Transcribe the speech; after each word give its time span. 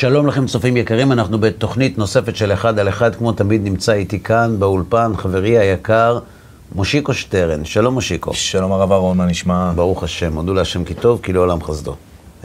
שלום 0.00 0.26
לכם 0.26 0.46
צופים 0.46 0.76
יקרים, 0.76 1.12
אנחנו 1.12 1.40
בתוכנית 1.40 1.98
נוספת 1.98 2.36
של 2.36 2.52
אחד 2.52 2.78
על 2.78 2.88
אחד, 2.88 3.14
כמו 3.14 3.32
תמיד 3.32 3.64
נמצא 3.64 3.92
איתי 3.92 4.20
כאן 4.20 4.56
באולפן 4.58 5.12
חברי 5.16 5.58
היקר, 5.58 6.18
מושיקו 6.74 7.14
שטרן. 7.14 7.64
שלום 7.64 7.94
מושיקו. 7.94 8.34
שלום 8.34 8.72
הרב 8.72 8.92
אהרון, 8.92 9.16
מה 9.16 9.26
נשמע? 9.26 9.72
ברוך 9.74 10.02
השם, 10.02 10.36
הודו 10.36 10.54
להשם 10.54 10.84
כי 10.84 10.94
טוב, 10.94 11.20
כי 11.22 11.32
לעולם 11.32 11.62
חסדו. 11.62 11.96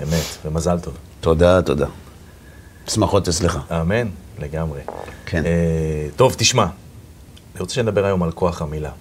אמת, 0.04 0.26
ומזל 0.46 0.80
טוב. 0.80 0.94
תודה, 1.20 1.62
תודה. 1.62 1.86
שמחות 2.88 3.28
אצלך. 3.28 3.60
אמן, 3.72 4.08
לגמרי. 4.40 4.80
כן. 5.26 5.46
אה, 5.46 6.08
טוב, 6.16 6.36
תשמע, 6.38 6.64
אני 6.64 7.60
רוצה 7.62 7.74
שנדבר 7.74 8.06
היום 8.06 8.24
על 8.24 8.32
כוח 8.32 8.62
המילה. 8.62 8.92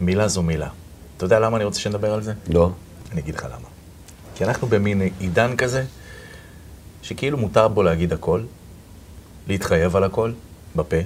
מילה 0.00 0.28
זו 0.28 0.42
מילה. 0.42 0.68
אתה 1.16 1.24
יודע 1.24 1.40
למה 1.40 1.56
אני 1.56 1.64
רוצה 1.64 1.80
שנדבר 1.80 2.14
על 2.14 2.22
זה? 2.22 2.32
לא. 2.48 2.70
אני 3.12 3.20
אגיד 3.20 3.34
לך 3.34 3.44
למה. 3.44 3.68
כי 4.34 4.44
אנחנו 4.44 4.66
במין 4.66 5.02
עידן 5.18 5.56
כזה, 5.56 5.84
שכאילו 7.02 7.38
מותר 7.38 7.68
בו 7.68 7.82
להגיד 7.82 8.12
הכל, 8.12 8.42
להתחייב 9.48 9.96
על 9.96 10.04
הכל, 10.04 10.32
בפה, 10.76 10.96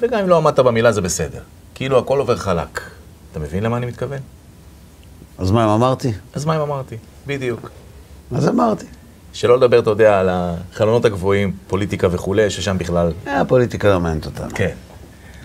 וגם 0.00 0.20
אם 0.20 0.28
לא 0.28 0.36
עמדת 0.36 0.58
במילה 0.58 0.92
זה 0.92 1.00
בסדר. 1.00 1.40
כאילו 1.74 1.98
הכל 1.98 2.18
עובר 2.18 2.36
חלק. 2.36 2.80
אתה 3.32 3.40
מבין 3.40 3.62
למה 3.62 3.76
אני 3.76 3.86
מתכוון? 3.86 4.18
אז 5.38 5.50
מה 5.50 5.64
אם 5.64 5.68
אמרתי? 5.68 6.12
אז 6.32 6.44
מה 6.44 6.56
אם 6.56 6.60
אמרתי? 6.60 6.96
בדיוק. 7.26 7.70
אז 8.34 8.48
אמרתי. 8.48 8.86
שלא 9.32 9.56
לדבר, 9.56 9.78
אתה 9.78 9.90
יודע, 9.90 10.20
על 10.20 10.28
החלונות 10.30 11.04
הגבוהים, 11.04 11.52
פוליטיקה 11.68 12.08
וכולי, 12.10 12.50
ששם 12.50 12.78
בכלל... 12.78 13.12
אה, 13.26 13.40
הפוליטיקה 13.40 13.88
לא 13.88 14.00
מעניינת 14.00 14.26
אותנו. 14.26 14.48
כן. 14.54 14.74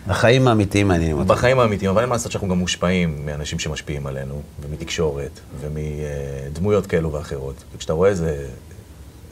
החיים 0.08 0.48
האמיתיים 0.48 0.88
מעניינים 0.88 1.18
אותנו. 1.18 1.35
בחיים 1.35 1.60
האמיתיים, 1.60 1.91
אבל 1.91 2.02
אין 2.02 2.10
מה 2.10 2.16
לעשות 2.16 2.32
שאנחנו 2.32 2.48
גם 2.48 2.58
מושפעים 2.58 3.26
מאנשים 3.26 3.60
שמשפיעים 3.60 4.08
עלינו, 4.08 4.41
ומתקשורת, 4.62 5.40
ומדמויות 5.60 6.88
כאלו 6.88 7.12
ואחרות. 7.12 7.63
וכשאתה 7.76 7.93
רואה 7.93 8.10
איזה 8.10 8.48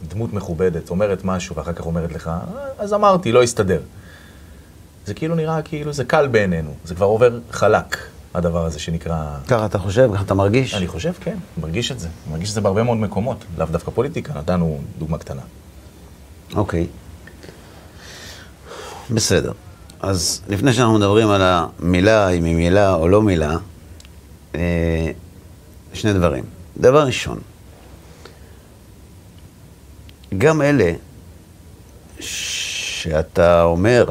דמות 0.07 0.33
מכובדת 0.33 0.89
אומרת 0.89 1.23
משהו, 1.23 1.55
ואחר 1.55 1.73
כך 1.73 1.85
אומרת 1.85 2.11
לך, 2.11 2.27
"אה, 2.27 2.39
אז 2.77 2.93
אמרתי, 2.93 3.31
לא 3.31 3.43
הסתדר. 3.43 3.81
זה 5.05 5.13
כאילו 5.13 5.35
נראה 5.35 5.61
כאילו 5.61 5.93
זה 5.93 6.05
קל 6.05 6.27
בעינינו, 6.27 6.73
זה 6.85 6.95
כבר 6.95 7.05
עובר 7.05 7.39
חלק, 7.51 7.97
הדבר 8.33 8.65
הזה 8.65 8.79
שנקרא... 8.79 9.37
ככה 9.47 9.65
אתה 9.65 9.79
חושב? 9.79 10.09
ככה 10.13 10.23
אתה 10.23 10.33
מרגיש? 10.33 10.73
אני 10.75 10.87
חושב, 10.87 11.11
כן, 11.19 11.37
מרגיש 11.57 11.91
את 11.91 11.99
זה. 11.99 12.07
מרגיש 12.31 12.49
את 12.49 12.53
זה 12.53 12.61
בהרבה 12.61 12.83
מאוד 12.83 12.97
מקומות, 12.97 13.45
לאו 13.57 13.65
דווקא 13.71 13.91
פוליטיקה, 13.91 14.33
נתנו 14.33 14.79
דוגמה 14.99 15.17
קטנה. 15.17 15.41
אוקיי. 16.55 16.87
בסדר. 19.11 19.51
אז 20.01 20.41
לפני 20.49 20.73
שאנחנו 20.73 20.93
מדברים 20.93 21.29
על 21.29 21.41
המילה, 21.43 22.29
אם 22.29 22.43
היא 22.43 22.55
מילה 22.55 22.93
או 22.93 23.07
לא 23.07 23.21
מילה, 23.21 23.55
אה, 24.55 25.11
שני 25.93 26.13
דברים. 26.13 26.43
דבר 26.77 27.05
ראשון, 27.05 27.39
גם 30.37 30.61
אלה 30.61 30.91
שאתה 32.19 33.63
אומר, 33.63 34.05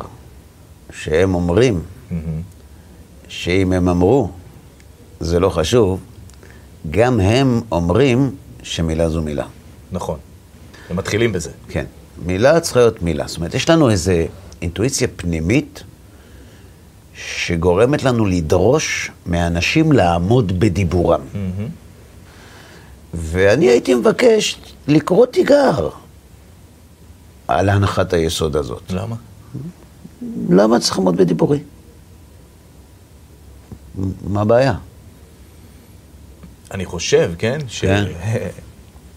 שהם 0.93 1.35
אומרים, 1.35 1.83
שאם 3.29 3.73
הם 3.73 3.89
אמרו, 3.89 4.31
זה 5.21 5.41
לא 5.41 5.49
חשוב, 5.49 6.01
גם 6.91 7.21
הם 7.21 7.61
אומרים 7.73 8.37
שמילה 8.63 9.09
זו 9.09 9.23
מילה. 9.23 9.47
נכון. 9.93 10.19
הם 10.91 10.97
מתחילים 10.97 11.33
בזה. 11.33 11.51
כן. 11.69 11.85
מילה 12.27 12.61
צריכה 12.61 12.81
להיות 12.81 13.03
מילה. 13.03 13.27
זאת 13.27 13.37
אומרת, 13.37 13.55
יש 13.55 13.71
לנו 13.71 13.91
איזו 13.91 14.13
אינטואיציה 14.63 15.09
פנימית 15.17 15.83
שגורמת 17.15 18.03
לנו 18.03 18.27
לדרוש 18.27 19.11
מאנשים 19.27 19.93
לעמוד 19.93 20.61
בדיבורם. 20.61 21.21
ואני 23.15 23.67
הייתי 23.67 23.95
מבקש 23.95 24.61
לקרוא 24.89 25.27
תיגר 25.27 25.89
על 27.49 27.69
הנחת 27.69 28.13
היסוד 28.13 28.57
הזאת. 28.57 28.83
למה? 28.91 29.17
למה 30.51 30.81
צריך 30.81 30.99
לעמוד 30.99 31.17
בדיבורי? 31.17 31.59
מה 34.29 34.41
הבעיה? 34.41 34.75
אני 36.71 36.85
חושב, 36.85 37.33
כן? 37.39 37.59
ש... 37.69 37.81
כן. 37.81 38.05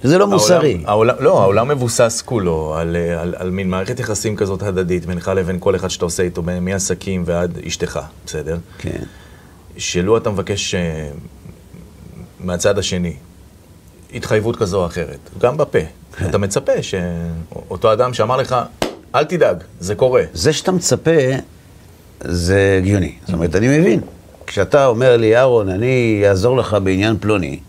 זה 0.03 0.17
לא 0.17 0.27
מוסרי. 0.27 0.83
העולם, 0.85 1.15
לא, 1.19 1.41
העולם 1.41 1.67
מבוסס 1.67 2.21
כולו 2.25 2.75
על, 2.75 2.95
על, 2.95 3.35
על 3.37 3.49
מין 3.49 3.69
מערכת 3.69 3.99
יחסים 3.99 4.35
כזאת 4.35 4.63
הדדית 4.63 5.05
בינך 5.05 5.31
לבין 5.35 5.57
כל 5.59 5.75
אחד 5.75 5.87
שאתה 5.87 6.05
עושה 6.05 6.23
איתו, 6.23 6.43
מעסקים 6.61 7.23
ועד 7.25 7.57
אשתך, 7.67 7.99
בסדר? 8.25 8.57
כן. 8.77 9.03
שלו 9.77 10.17
אתה 10.17 10.29
מבקש 10.29 10.75
אה, 10.75 11.09
מהצד 12.39 12.77
השני 12.77 13.15
התחייבות 14.13 14.55
כזו 14.55 14.81
או 14.81 14.85
אחרת, 14.85 15.19
גם 15.39 15.57
בפה, 15.57 15.79
כן. 16.17 16.29
אתה 16.29 16.37
מצפה 16.37 16.71
שאותו 16.81 17.93
אדם 17.93 18.13
שאמר 18.13 18.37
לך, 18.37 18.55
אל 19.15 19.23
תדאג, 19.23 19.57
זה 19.79 19.95
קורה. 19.95 20.23
זה 20.33 20.53
שאתה 20.53 20.71
מצפה, 20.71 21.11
זה 22.21 22.75
הגיוני. 22.77 23.15
זאת 23.25 23.33
אומרת, 23.33 23.55
אני 23.55 23.79
מבין. 23.79 23.99
כשאתה 24.47 24.85
אומר 24.85 25.17
לי, 25.17 25.37
אהרון, 25.37 25.69
אני 25.69 26.23
אעזור 26.27 26.57
לך 26.57 26.77
בעניין 26.83 27.15
פלוני, 27.19 27.59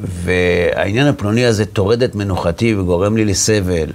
והעניין 0.00 1.06
הפלוני 1.06 1.46
הזה 1.46 1.64
טורד 1.64 2.02
את 2.02 2.14
מנוחתי 2.14 2.74
וגורם 2.74 3.16
לי 3.16 3.24
לסבל, 3.24 3.92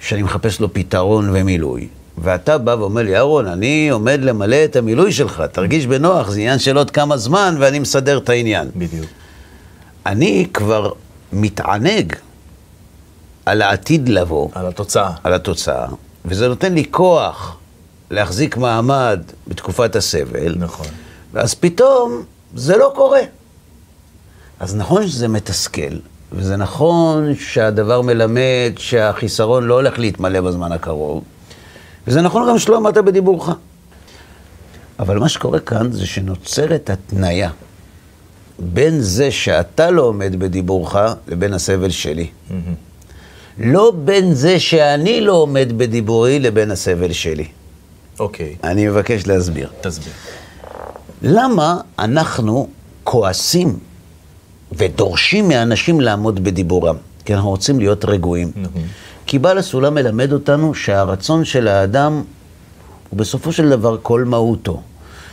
שאני 0.00 0.22
מחפש 0.22 0.60
לו 0.60 0.72
פתרון 0.72 1.30
ומילוי, 1.32 1.88
ואתה 2.18 2.58
בא 2.58 2.76
ואומר 2.78 3.02
לי, 3.02 3.16
אהרון, 3.16 3.46
אני 3.46 3.88
עומד 3.88 4.20
למלא 4.22 4.64
את 4.64 4.76
המילוי 4.76 5.12
שלך, 5.12 5.42
תרגיש 5.52 5.86
בנוח, 5.86 6.30
זה 6.30 6.40
עניין 6.40 6.58
של 6.58 6.76
עוד 6.76 6.90
כמה 6.90 7.16
זמן 7.16 7.56
ואני 7.58 7.78
מסדר 7.78 8.18
את 8.18 8.28
העניין. 8.28 8.68
בדיוק. 8.76 9.06
אני 10.08 10.46
כבר 10.54 10.92
מתענג 11.32 12.14
על 13.46 13.62
העתיד 13.62 14.08
לבוא. 14.08 14.48
על 14.54 14.66
התוצאה. 14.66 15.10
על 15.24 15.34
התוצאה, 15.34 15.86
וזה 16.24 16.48
נותן 16.48 16.74
לי 16.74 16.84
כוח 16.90 17.56
להחזיק 18.10 18.56
מעמד 18.56 19.20
בתקופת 19.46 19.96
הסבל, 19.96 20.54
נכון. 20.56 20.86
ואז 21.32 21.54
פתאום 21.54 22.22
זה 22.54 22.76
לא 22.76 22.92
קורה. 22.94 23.20
אז 24.60 24.76
נכון 24.76 25.08
שזה 25.08 25.28
מתסכל, 25.28 25.96
וזה 26.32 26.56
נכון 26.56 27.34
שהדבר 27.34 28.02
מלמד 28.02 28.72
שהחיסרון 28.76 29.64
לא 29.64 29.74
הולך 29.74 29.98
להתמלא 29.98 30.40
בזמן 30.40 30.72
הקרוב, 30.72 31.24
וזה 32.06 32.22
נכון 32.22 32.48
גם 32.48 32.58
שלא 32.58 32.76
עמדת 32.76 33.04
בדיבורך. 33.04 33.50
אבל 34.98 35.18
מה 35.18 35.28
שקורה 35.28 35.60
כאן 35.60 35.92
זה 35.92 36.06
שנוצרת 36.06 36.90
התניה 36.90 37.50
בין 38.58 39.00
זה 39.00 39.30
שאתה 39.30 39.90
לא 39.90 40.02
עומד 40.02 40.36
בדיבורך 40.38 40.96
לבין 41.28 41.52
הסבל 41.52 41.90
שלי. 41.90 42.26
לא 43.58 43.92
בין 44.04 44.34
זה 44.34 44.60
שאני 44.60 45.20
לא 45.20 45.32
עומד 45.32 45.72
בדיבורי 45.76 46.38
לבין 46.38 46.70
הסבל 46.70 47.12
שלי. 47.12 47.46
אוקיי, 48.20 48.56
אני 48.64 48.88
מבקש 48.88 49.26
להסביר. 49.26 49.68
תסביר. 49.80 50.12
למה 51.22 51.80
אנחנו 51.98 52.68
כועסים 53.04 53.78
ודורשים 54.72 55.48
מאנשים 55.48 56.00
לעמוד 56.00 56.44
בדיבורם? 56.44 56.96
כי 57.24 57.34
אנחנו 57.34 57.50
רוצים 57.50 57.78
להיות 57.78 58.04
רגועים. 58.04 58.52
כי 59.26 59.38
בעל 59.38 59.58
הסולם 59.58 59.94
מלמד 59.94 60.32
אותנו 60.32 60.74
שהרצון 60.74 61.44
של 61.44 61.68
האדם 61.68 62.22
הוא 63.10 63.18
בסופו 63.18 63.52
של 63.52 63.70
דבר 63.70 63.96
כל 64.02 64.24
מהותו. 64.24 64.82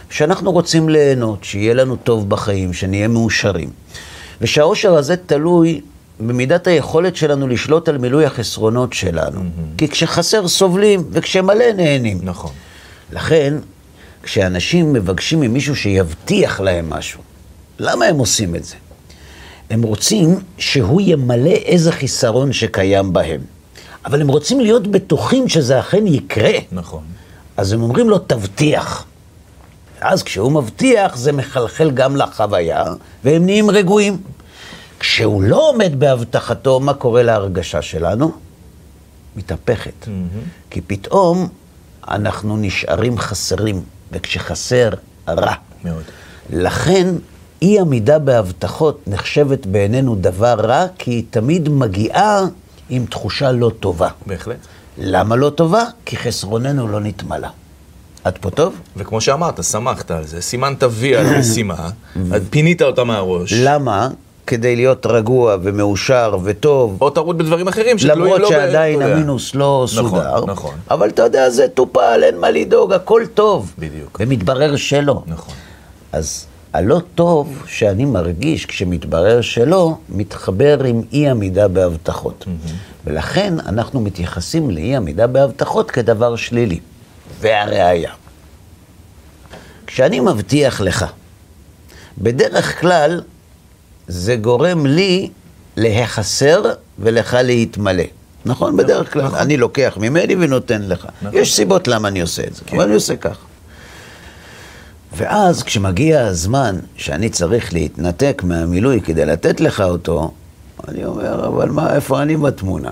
שאנחנו 0.09 0.51
רוצים 0.51 0.89
ליהנות, 0.89 1.43
שיהיה 1.43 1.73
לנו 1.73 1.95
טוב 1.95 2.29
בחיים, 2.29 2.73
שנהיה 2.73 3.07
מאושרים. 3.07 3.69
ושהאושר 4.41 4.93
הזה 4.93 5.17
תלוי 5.17 5.81
במידת 6.19 6.67
היכולת 6.67 7.15
שלנו 7.15 7.47
לשלוט 7.47 7.89
על 7.89 7.97
מילוי 7.97 8.25
החסרונות 8.25 8.93
שלנו. 8.93 9.41
כי 9.77 9.87
כשחסר 9.87 10.47
סובלים, 10.47 11.03
וכשמלא 11.11 11.71
נהנים. 11.77 12.19
נכון. 12.23 12.51
לכן, 13.11 13.53
כשאנשים 14.23 14.93
מבקשים 14.93 15.39
ממישהו 15.39 15.75
שיבטיח 15.75 16.59
להם 16.59 16.89
משהו, 16.89 17.21
למה 17.79 18.05
הם 18.05 18.17
עושים 18.17 18.55
את 18.55 18.63
זה? 18.63 18.75
הם 19.69 19.81
רוצים 19.81 20.39
שהוא 20.57 21.01
ימלא 21.01 21.49
איזה 21.49 21.91
חיסרון 21.91 22.53
שקיים 22.53 23.13
בהם. 23.13 23.41
אבל 24.05 24.21
הם 24.21 24.27
רוצים 24.27 24.59
להיות 24.59 24.87
בטוחים 24.87 25.49
שזה 25.49 25.79
אכן 25.79 26.07
יקרה. 26.07 26.51
נכון. 26.71 27.03
אז 27.57 27.71
הם 27.71 27.81
אומרים 27.81 28.09
לו, 28.09 28.17
תבטיח. 28.17 29.05
אז 30.07 30.23
כשהוא 30.23 30.51
מבטיח, 30.51 31.15
זה 31.15 31.31
מחלחל 31.31 31.91
גם 31.91 32.15
לחוויה, 32.15 32.83
והם 33.23 33.45
נהיים 33.45 33.69
רגועים. 33.69 34.17
כשהוא 34.99 35.43
לא 35.43 35.69
עומד 35.69 35.99
בהבטחתו, 35.99 36.79
מה 36.79 36.93
קורה 36.93 37.23
להרגשה 37.23 37.81
שלנו? 37.81 38.31
מתהפכת. 39.35 40.07
כי 40.69 40.81
פתאום 40.81 41.47
אנחנו 42.07 42.57
נשארים 42.57 43.17
חסרים, 43.17 43.81
וכשחסר, 44.11 44.89
רע. 45.27 45.53
מאוד. 45.83 46.03
לכן, 46.49 47.07
אי 47.61 47.79
עמידה 47.79 48.19
בהבטחות 48.19 49.01
נחשבת 49.07 49.65
בעינינו 49.65 50.15
דבר 50.15 50.55
רע, 50.59 50.85
כי 50.97 51.11
היא 51.11 51.23
תמיד 51.29 51.69
מגיעה 51.69 52.41
עם 52.89 53.05
תחושה 53.05 53.51
לא 53.51 53.71
טובה. 53.79 54.09
בהחלט. 54.25 54.57
למה 54.97 55.35
לא 55.35 55.49
טובה? 55.49 55.83
כי 56.05 56.17
חסרוננו 56.17 56.87
לא 56.87 56.99
נתמלא. 56.99 57.47
עד 58.25 58.37
פה 58.41 58.49
טוב? 58.49 58.75
וכמו 58.97 59.21
שאמרת, 59.21 59.63
שמחת 59.63 60.11
על 60.11 60.25
זה, 60.25 60.41
סימנת 60.41 60.83
וי 60.89 61.15
על 61.15 61.25
המשימה, 61.25 61.89
אז 62.33 62.41
פינית 62.49 62.81
אותה 62.81 63.03
מהראש. 63.03 63.53
למה? 63.57 64.09
כדי 64.47 64.75
להיות 64.75 65.05
רגוע 65.05 65.57
ומאושר 65.63 66.37
וטוב. 66.43 66.97
או 67.01 67.09
טעות 67.09 67.37
בדברים 67.37 67.67
אחרים 67.67 67.97
שתלויים 67.97 68.21
למרות 68.23 68.39
לא 68.41 68.49
ב- 68.49 68.51
שעדיין 68.51 69.01
יודע. 69.01 69.13
המינוס 69.15 69.55
לא 69.55 69.85
נכון, 69.95 70.09
סודר. 70.09 70.45
נכון. 70.45 70.75
אבל 70.91 71.09
אתה 71.09 71.23
יודע, 71.23 71.49
זה 71.49 71.67
טופל, 71.67 72.19
אין 72.23 72.39
מה 72.39 72.51
לדאוג, 72.51 72.93
הכל 72.93 73.23
טוב. 73.33 73.73
בדיוק. 73.79 74.17
ומתברר 74.19 74.75
שלא. 74.75 75.23
נכון. 75.27 75.53
אז 76.11 76.45
הלא 76.73 77.01
טוב 77.15 77.63
שאני 77.67 78.05
מרגיש 78.05 78.65
כשמתברר 78.65 79.41
שלא, 79.41 79.93
מתחבר 80.09 80.83
עם 80.83 81.01
אי 81.13 81.29
עמידה 81.29 81.67
בהבטחות. 81.67 82.45
ולכן 83.05 83.53
אנחנו 83.65 84.01
מתייחסים 84.01 84.69
לאי 84.71 84.95
עמידה 84.95 85.27
בהבטחות 85.27 85.91
כדבר 85.91 86.35
שלילי. 86.35 86.79
והראיה, 87.39 88.11
כשאני 89.87 90.19
מבטיח 90.19 90.81
לך, 90.81 91.05
בדרך 92.17 92.81
כלל 92.81 93.21
זה 94.07 94.35
גורם 94.35 94.85
לי 94.85 95.29
להיחסר 95.77 96.63
ולך 96.99 97.37
להתמלא. 97.43 98.03
נכון? 98.45 98.77
בדרך 98.77 99.13
כלל. 99.13 99.25
נכון. 99.25 99.39
אני 99.39 99.57
לוקח 99.57 99.97
ממני 100.01 100.35
ונותן 100.39 100.81
לך. 100.81 101.07
נכון. 101.21 101.39
יש 101.39 101.55
סיבות 101.55 101.87
למה 101.87 102.07
אני 102.07 102.21
עושה 102.21 102.43
את 102.47 102.55
זה, 102.55 102.61
כן. 102.65 102.75
אבל 102.75 102.85
אני 102.85 102.93
עושה 102.93 103.15
כך. 103.15 103.37
ואז 105.17 105.63
כשמגיע 105.63 106.21
הזמן 106.21 106.79
שאני 106.95 107.29
צריך 107.29 107.73
להתנתק 107.73 108.41
מהמילוי 108.45 109.01
כדי 109.01 109.25
לתת 109.25 109.59
לך 109.59 109.81
אותו, 109.81 110.31
אני 110.87 111.05
אומר, 111.05 111.47
אבל 111.47 111.69
מה, 111.69 111.95
איפה 111.95 112.21
אני 112.21 112.37
בתמונה? 112.37 112.91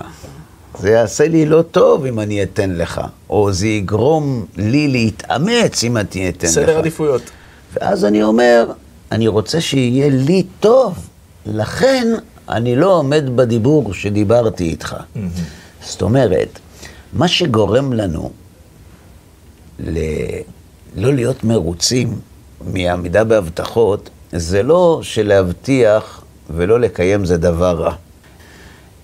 זה 0.78 0.90
יעשה 0.90 1.28
לי 1.28 1.46
לא 1.46 1.62
טוב 1.62 2.04
אם 2.04 2.20
אני 2.20 2.42
אתן 2.42 2.70
לך, 2.70 3.00
או 3.30 3.52
זה 3.52 3.66
יגרום 3.66 4.46
לי 4.56 4.88
להתאמץ 4.88 5.84
אם 5.84 5.96
אני 5.96 6.28
אתן 6.28 6.46
לך. 6.46 6.52
סדר 6.52 6.78
עדיפויות. 6.78 7.22
ואז 7.74 8.04
אני 8.04 8.22
אומר, 8.22 8.72
אני 9.12 9.28
רוצה 9.28 9.60
שיהיה 9.60 10.08
לי 10.08 10.42
טוב, 10.60 11.08
לכן 11.46 12.14
אני 12.48 12.76
לא 12.76 12.98
עומד 12.98 13.36
בדיבור 13.36 13.94
שדיברתי 13.94 14.64
איתך. 14.64 14.96
זאת 15.84 16.02
אומרת, 16.02 16.58
מה 17.12 17.28
שגורם 17.28 17.92
לנו 17.92 18.30
ל... 19.78 19.98
לא 20.96 21.14
להיות 21.14 21.44
מרוצים 21.44 22.18
מעמידה 22.72 23.24
בהבטחות, 23.24 24.10
זה 24.32 24.62
לא 24.62 25.00
שלהבטיח 25.02 26.24
ולא 26.50 26.80
לקיים 26.80 27.24
זה 27.24 27.36
דבר 27.36 27.82
רע, 27.82 27.94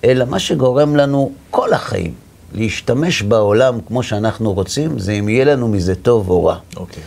אלא 0.04 0.24
מה 0.24 0.38
שגורם 0.38 0.96
לנו 0.96 1.32
כל 1.50 1.72
החיים 1.72 2.14
להשתמש 2.54 3.22
בעולם 3.22 3.78
כמו 3.88 4.02
שאנחנו 4.02 4.52
רוצים, 4.52 4.98
זה 4.98 5.12
אם 5.12 5.28
יהיה 5.28 5.44
לנו 5.44 5.68
מזה 5.68 5.94
טוב 5.94 6.30
או 6.30 6.44
רע. 6.44 6.56
אוקיי. 6.76 7.02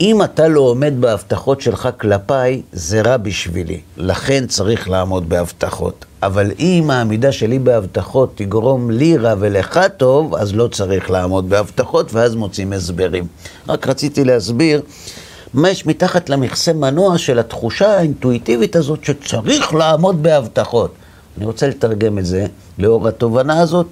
אם 0.00 0.22
אתה 0.22 0.48
לא 0.48 0.60
עומד 0.60 0.94
בהבטחות 1.00 1.60
שלך 1.60 1.88
כלפיי, 2.00 2.62
זה 2.72 3.02
רע 3.02 3.16
בשבילי. 3.16 3.80
לכן 3.96 4.46
צריך 4.46 4.88
לעמוד 4.88 5.28
בהבטחות. 5.28 6.04
אבל 6.22 6.50
אם 6.58 6.90
העמידה 6.90 7.32
שלי 7.32 7.58
בהבטחות 7.58 8.32
תגרום 8.34 8.90
לי 8.90 9.16
רע 9.16 9.34
ולך 9.38 9.80
טוב, 9.96 10.34
אז 10.34 10.54
לא 10.54 10.68
צריך 10.68 11.10
לעמוד 11.10 11.48
בהבטחות, 11.48 12.14
ואז 12.14 12.34
מוצאים 12.34 12.72
הסברים. 12.72 13.26
רק 13.68 13.88
רציתי 13.88 14.24
להסביר 14.24 14.82
מה 15.54 15.70
יש 15.70 15.86
מתחת 15.86 16.30
למכסה 16.30 16.72
מנוע 16.72 17.18
של 17.18 17.38
התחושה 17.38 17.98
האינטואיטיבית 17.98 18.76
הזאת 18.76 19.04
שצריך 19.04 19.74
לעמוד 19.74 20.22
בהבטחות. 20.22 20.94
אני 21.38 21.46
רוצה 21.46 21.68
לתרגם 21.68 22.18
את 22.18 22.26
זה 22.26 22.46
לאור 22.78 23.08
התובנה 23.08 23.60
הזאת 23.60 23.86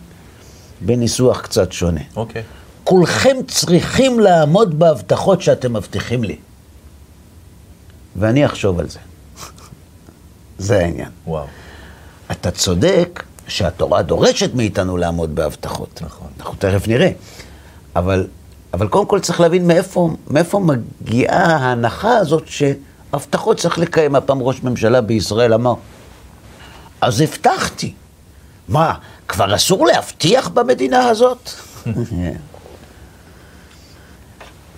בניסוח 0.81 1.41
קצת 1.41 1.73
שונה. 1.73 2.01
אוקיי. 2.17 2.43
כולכם 2.85 3.37
צריכים 3.49 4.21
לעמוד 4.21 4.79
בהבטחות 4.79 5.43
שאתם 5.43 5.73
מבטיחים 5.73 6.25
לי. 6.25 6.37
ואני 8.17 8.47
אחשוב 8.47 8.81
על 8.81 8.89
זה. 8.89 8.99
זה 10.59 10.79
העניין. 10.79 11.09
וואו. 11.27 11.45
אתה 12.31 12.51
צודק 12.51 13.23
שהתורה 13.49 14.03
דורשת 14.03 14.55
מאיתנו 14.55 14.97
לעמוד 14.97 15.35
בהבטחות. 15.35 16.03
נכון. 16.05 16.29
אנחנו 16.41 16.55
תכף 16.59 16.89
נראה. 16.89 17.11
אבל, 17.97 18.27
אבל 18.75 18.89
קודם 18.89 19.07
כל 19.07 19.21
צריך 19.21 19.41
להבין 19.41 19.67
מאיפה, 19.67 20.11
מאיפה 20.31 20.61
מגיעה 20.61 21.57
ההנחה 21.57 22.17
הזאת 22.17 22.45
שהבטחות 22.47 23.57
צריך 23.57 23.79
לקיים. 23.79 24.15
הפעם 24.15 24.43
ראש 24.43 24.63
ממשלה 24.63 25.01
בישראל 25.01 25.55
אמר, 25.55 25.75
אז 27.01 27.21
הבטחתי. 27.21 27.93
מה, 28.69 28.95
כבר 29.29 29.55
אסור 29.55 29.87
להבטיח 29.87 30.49
במדינה 30.49 31.09
הזאת? 31.09 31.51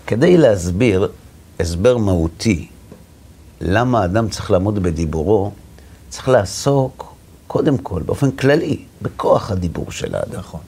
כדי 0.06 0.36
להסביר 0.36 1.08
הסבר 1.60 1.96
מהותי 1.96 2.68
למה 3.60 4.04
אדם 4.04 4.28
צריך 4.28 4.50
לעמוד 4.50 4.82
בדיבורו, 4.82 5.50
צריך 6.08 6.28
לעסוק 6.28 7.14
קודם 7.46 7.78
כל, 7.78 8.02
באופן 8.02 8.30
כללי, 8.30 8.78
בכוח 9.02 9.50
הדיבור 9.50 9.90
של 9.90 10.14
האדם. 10.14 10.38
נכון. 10.38 10.60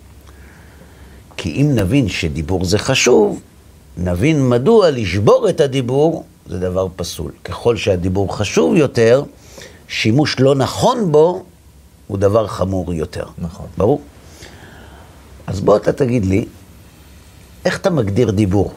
כי 1.37 1.51
אם 1.51 1.71
נבין 1.75 2.09
שדיבור 2.09 2.65
זה 2.65 2.79
חשוב, 2.79 3.41
נבין 3.97 4.49
מדוע 4.49 4.91
לשבור 4.91 5.49
את 5.49 5.61
הדיבור 5.61 6.25
זה 6.47 6.59
דבר 6.59 6.87
פסול. 6.97 7.31
ככל 7.45 7.77
שהדיבור 7.77 8.37
חשוב 8.37 8.77
יותר, 8.77 9.23
שימוש 9.91 10.41
לא 10.41 10.55
נכון 10.55 11.13
בו 11.13 11.45
הוא 12.07 12.19
דבר 12.19 12.47
חמור 12.47 12.95
יותר. 12.95 13.25
נכון. 13.39 13.67
ברור? 13.79 14.01
אז 15.47 15.61
בוא 15.61 15.77
אתה 15.77 15.93
תגיד 15.93 16.27
לי, 16.27 16.45
איך 17.65 17.79
אתה 17.79 17.91
מגדיר 17.91 18.31
דיבור? 18.31 18.73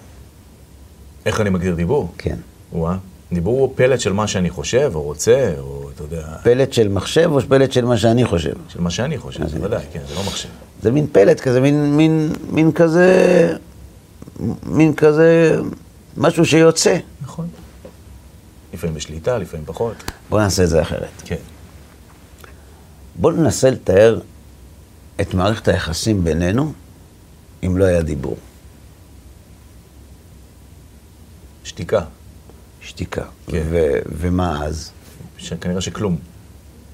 איך 1.26 1.42
אני 1.42 1.50
מגדיר 1.50 1.76
דיבור? 1.76 2.12
כן. 2.18 2.36
וואה. 2.74 2.96
דיבור 3.34 3.60
הוא 3.60 3.70
פלט 3.76 4.00
של 4.00 4.14
מה 4.14 4.28
שאני 4.28 4.50
חושב, 4.50 4.92
או 4.96 5.02
רוצה, 5.02 5.54
או 5.60 5.90
אתה 5.96 6.04
יודע, 6.04 6.28
פלט 6.44 6.74
של 6.74 6.88
מחשב 6.90 7.30
או 7.32 7.42
פלט 7.42 7.72
של 7.72 7.86
מה 7.86 7.98
שאני 7.98 8.26
חושב? 8.26 8.54
של 8.68 8.82
מה 8.82 8.90
שאני 8.90 9.18
חושב, 9.18 9.48
זה 9.48 9.58
ודאי, 9.62 9.84
כן, 9.94 10.00
זה 10.10 10.16
לא 10.16 10.22
מחשב. 10.22 10.50
זה 10.82 10.92
מין 10.92 11.08
פלט 11.12 11.40
כזה, 11.40 11.62
מין, 11.62 11.98
מין, 11.98 12.34
מין 12.50 12.72
כזה, 12.72 13.56
מין 14.66 14.94
כזה, 14.94 15.58
משהו 16.18 16.46
שיוצא. 16.46 16.98
לפעמים 18.74 18.96
בשליטה, 18.96 19.38
לפעמים 19.38 19.66
פחות. 19.66 20.04
בוא 20.30 20.42
נעשה 20.42 20.64
את 20.64 20.70
זה 20.70 20.82
אחרת. 20.82 21.22
כן. 21.26 21.36
בוא 23.16 23.32
ננסה 23.32 23.70
לתאר 23.70 24.20
את 25.22 25.34
מערכת 25.34 25.68
היחסים 25.68 26.24
בינינו 26.24 26.74
אם 27.66 27.78
לא 27.78 27.86
היה 27.86 28.02
דיבור. 28.02 28.38
שתיקה. 31.64 32.02
שתיקה. 32.82 33.24
כן. 33.48 33.64
ו- 33.70 34.00
ומה 34.06 34.66
אז? 34.66 34.92
שכנראה 35.38 35.82
שכלום. 35.82 36.18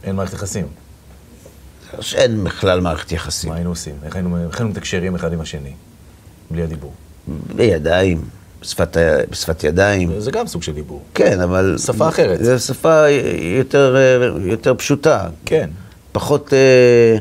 אין 0.03 0.15
מערכת 0.15 0.33
יחסים. 0.33 0.67
שאין 1.99 2.43
בכלל 2.43 2.81
מערכת 2.81 3.11
יחסים. 3.11 3.49
מה 3.49 3.55
היינו 3.55 3.69
עושים? 3.69 3.95
איך 4.03 4.15
היינו, 4.15 4.47
איך 4.47 4.59
היינו 4.59 4.69
מתקשרים 4.71 5.15
אחד 5.15 5.33
עם 5.33 5.41
השני? 5.41 5.73
בלי 6.51 6.63
הדיבור. 6.63 6.93
בידיים, 7.55 8.21
בשפת, 8.61 8.97
בשפת 9.29 9.63
ידיים. 9.63 10.19
זה 10.19 10.31
גם 10.31 10.47
סוג 10.47 10.63
של 10.63 10.73
דיבור. 10.73 11.01
כן, 11.13 11.41
אבל... 11.41 11.77
שפה 11.85 12.07
אחרת. 12.07 12.43
זו 12.43 12.59
שפה 12.59 13.09
יותר, 13.57 13.95
יותר 14.45 14.73
פשוטה. 14.75 15.29
כן. 15.45 15.69
פחות 16.11 16.53
אה, 16.53 17.17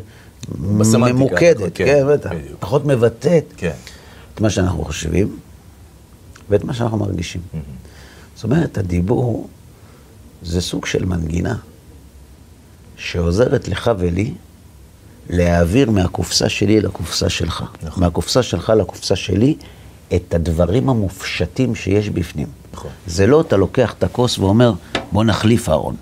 ממוקדת, 0.59 1.75
כן, 1.75 1.85
כן, 1.85 2.07
בטח. 2.09 2.31
בדיוק. 2.31 2.61
פחות 2.61 2.85
מבטאת 2.85 3.45
כן. 3.57 3.73
את 4.35 4.41
מה 4.41 4.51
שאנחנו 4.51 4.85
חושבים 4.85 5.37
ואת 6.49 6.65
מה 6.65 6.75
שאנחנו 6.75 6.99
מרגישים. 6.99 7.41
זאת 8.35 8.45
אומרת, 8.45 8.79
הדיבור 8.79 9.49
זה 10.43 10.61
סוג 10.61 10.87
של 10.87 11.05
מנגינה 11.05 11.57
שעוזרת 12.97 13.69
לך 13.69 13.91
ולי 13.99 14.35
להעביר 15.31 15.91
מהקופסה 15.91 16.49
שלי 16.49 16.81
לקופסה 16.81 17.29
שלך. 17.29 17.65
נכון. 17.83 18.03
מהקופסה 18.03 18.43
שלך 18.43 18.73
לקופסה 18.77 19.17
שלי 19.17 19.57
את 20.15 20.35
הדברים 20.35 20.89
המופשטים 20.89 21.75
שיש 21.75 22.09
בפנים. 22.09 22.47
נכון. 22.73 22.91
זה 23.07 23.27
לא 23.27 23.41
אתה 23.41 23.57
לוקח 23.57 23.95
את 23.99 24.03
הכוס 24.03 24.39
ואומר, 24.39 24.73
בוא 25.13 25.25
נחליף 25.25 25.69
אהרון. 25.69 25.97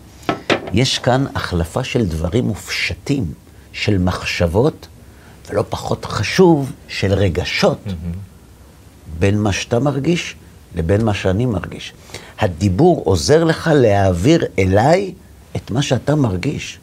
יש 0.73 0.99
כאן 0.99 1.25
החלפה 1.35 1.85
של 1.85 2.07
דברים 2.07 2.45
מופשטים, 2.45 3.25
של 3.73 3.99
מחשבות, 3.99 4.89
ולא 5.51 5.65
פחות 5.69 6.05
חשוב, 6.05 6.73
של 6.89 7.13
רגשות, 7.13 7.79
בין 9.19 9.41
מה 9.41 9.53
שאתה 9.53 9.79
מרגיש 9.79 10.37
לבין 10.75 11.05
מה 11.05 11.15
שאני 11.15 11.47
מרגיש. 11.47 11.93
הדיבור 12.39 13.03
עוזר 13.05 13.45
לך 13.45 13.71
להעביר 13.75 14.45
אליי 14.59 15.15
את 15.57 15.71
מה 15.71 15.83
שאתה 15.83 16.15
מרגיש. 16.15 16.79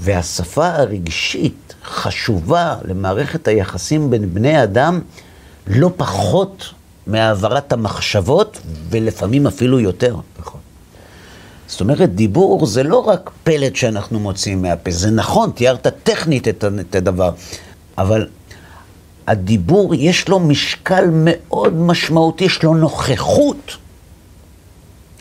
והשפה 0.00 0.68
הרגשית 0.68 1.74
חשובה 1.84 2.76
למערכת 2.84 3.48
היחסים 3.48 4.10
בין 4.10 4.34
בני 4.34 4.62
אדם 4.62 5.00
לא 5.70 5.90
פחות 5.96 6.64
מהעברת 7.06 7.72
המחשבות, 7.72 8.60
ולפעמים 8.88 9.46
אפילו 9.46 9.80
יותר. 9.80 10.16
נכון. 10.40 10.60
זאת 11.66 11.80
אומרת, 11.80 12.14
דיבור 12.14 12.66
זה 12.66 12.82
לא 12.82 12.98
רק 12.98 13.30
פלט 13.44 13.76
שאנחנו 13.76 14.20
מוציאים 14.20 14.62
מהפה, 14.62 14.90
זה 14.90 15.10
נכון, 15.10 15.50
תיארת 15.50 15.86
טכנית 16.02 16.48
את 16.48 16.94
הדבר, 16.94 17.30
אבל 17.98 18.26
הדיבור 19.26 19.94
יש 19.94 20.28
לו 20.28 20.40
משקל 20.40 21.04
מאוד 21.12 21.74
משמעותי, 21.74 22.44
יש 22.44 22.62
לו 22.62 22.74
נוכחות. 22.74 23.76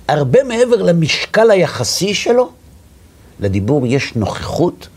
הרבה 0.07 0.43
מעבר 0.43 0.81
למשקל 0.81 1.51
היחסי 1.51 2.13
שלו, 2.13 2.49
לדיבור 3.39 3.87
יש 3.87 4.15
נוכחות 4.15 4.87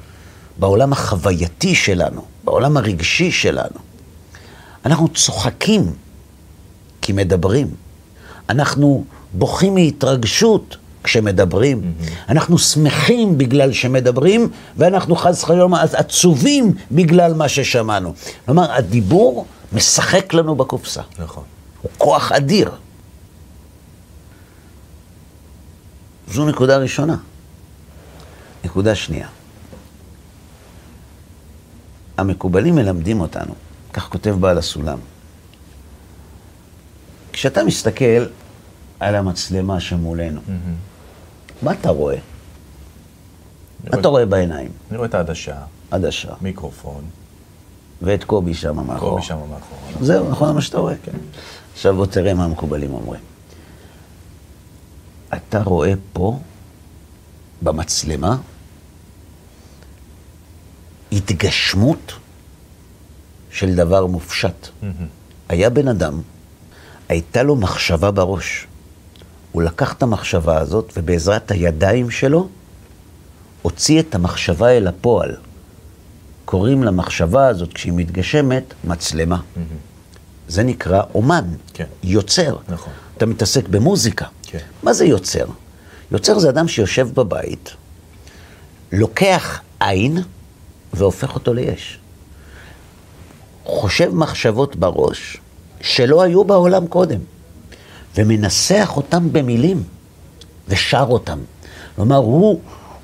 בעולם 0.58 0.92
החווייתי 0.92 1.74
שלנו, 1.74 2.24
בעולם 2.44 2.76
הרגשי 2.76 3.30
שלנו. 3.30 3.91
אנחנו 4.86 5.08
צוחקים 5.08 5.92
כי 7.02 7.12
מדברים. 7.12 7.70
אנחנו 8.48 9.04
בוכים 9.32 9.74
מהתרגשות 9.74 10.76
כשמדברים. 11.04 11.82
Mm-hmm. 11.82 12.30
אנחנו 12.30 12.58
שמחים 12.58 13.38
בגלל 13.38 13.72
שמדברים, 13.72 14.48
ואנחנו 14.76 15.16
חס 15.16 15.42
וחלילה 15.42 15.66
עצובים 15.92 16.74
בגלל 16.90 17.34
מה 17.34 17.48
ששמענו. 17.48 18.14
כלומר, 18.44 18.72
הדיבור 18.72 19.46
משחק 19.72 20.34
לנו 20.34 20.54
בקופסה. 20.54 21.02
נכון. 21.18 21.44
הוא 21.82 21.90
כוח 21.98 22.32
אדיר. 22.32 22.70
זו 26.28 26.46
נקודה 26.46 26.76
ראשונה. 26.76 27.16
נקודה 28.64 28.94
שנייה. 28.94 29.28
המקובלים 32.16 32.74
מלמדים 32.74 33.20
אותנו, 33.20 33.54
כך 33.92 34.08
כותב 34.08 34.36
בעל 34.40 34.58
הסולם. 34.58 34.98
כשאתה 37.32 37.64
מסתכל 37.64 38.26
על 39.00 39.14
המצלמה 39.14 39.80
שמולנו, 39.80 40.40
mm-hmm. 40.40 41.64
מה 41.64 41.72
אתה 41.72 41.90
רואה? 41.90 42.18
מה 43.90 44.00
אתה 44.00 44.08
רואה 44.08 44.26
בעיניים? 44.26 44.70
אני 44.90 44.96
רואה 44.96 45.08
את 45.08 45.14
העדשה. 45.14 45.56
עדשה. 45.90 46.34
מיקרופון. 46.40 47.04
ואת 48.02 48.24
קובי 48.24 48.54
שם 48.54 48.76
מאחור. 48.76 49.10
קובי 49.10 49.22
שם 49.22 49.38
מאחור. 49.38 49.78
זהו, 50.00 50.30
נכון 50.30 50.54
מה 50.54 50.60
שאתה 50.60 50.78
רואה? 50.78 50.94
כן. 51.04 51.12
עכשיו 51.72 51.96
בוא 51.96 52.06
תראה 52.06 52.34
מה 52.34 52.44
המקובלים 52.44 52.94
אומרים. 52.94 53.20
אתה 55.34 55.62
רואה 55.62 55.92
פה, 56.12 56.38
במצלמה, 57.62 58.36
התגשמות 61.12 62.12
של 63.52 63.74
דבר 63.74 64.06
מופשט. 64.06 64.66
Mm-hmm. 64.66 64.86
היה 65.48 65.70
בן 65.70 65.88
אדם, 65.88 66.20
הייתה 67.08 67.42
לו 67.42 67.56
מחשבה 67.56 68.10
בראש. 68.10 68.66
הוא 69.52 69.62
לקח 69.62 69.92
את 69.92 70.02
המחשבה 70.02 70.58
הזאת, 70.58 70.92
ובעזרת 70.96 71.50
הידיים 71.50 72.10
שלו, 72.10 72.48
הוציא 73.62 74.00
את 74.00 74.14
המחשבה 74.14 74.68
אל 74.68 74.86
הפועל. 74.86 75.36
קוראים 76.44 76.84
למחשבה 76.84 77.46
הזאת, 77.46 77.72
כשהיא 77.72 77.92
מתגשמת, 77.96 78.74
מצלמה. 78.84 79.36
Mm-hmm. 79.36 79.58
זה 80.48 80.62
נקרא 80.62 81.02
אומן, 81.14 81.44
כן. 81.74 81.86
יוצר. 82.02 82.56
נכון. 82.68 82.92
אתה 83.16 83.26
מתעסק 83.26 83.68
במוזיקה. 83.68 84.26
כן. 84.42 84.58
מה 84.82 84.92
זה 84.92 85.04
יוצר? 85.04 85.44
יוצר 86.10 86.38
זה 86.38 86.48
אדם 86.48 86.68
שיושב 86.68 87.08
בבית, 87.14 87.70
לוקח 88.92 89.60
עין 89.80 90.18
והופך 90.92 91.34
אותו 91.34 91.54
ליש. 91.54 91.98
חושב 93.64 94.14
מחשבות 94.14 94.76
בראש 94.76 95.36
שלא 95.80 96.22
היו 96.22 96.44
בעולם 96.44 96.86
קודם, 96.86 97.18
ומנסח 98.16 98.92
אותם 98.96 99.32
במילים, 99.32 99.82
ושר 100.68 101.06
אותם. 101.08 101.38
כלומר, 101.96 102.16
הוא, 102.16 102.60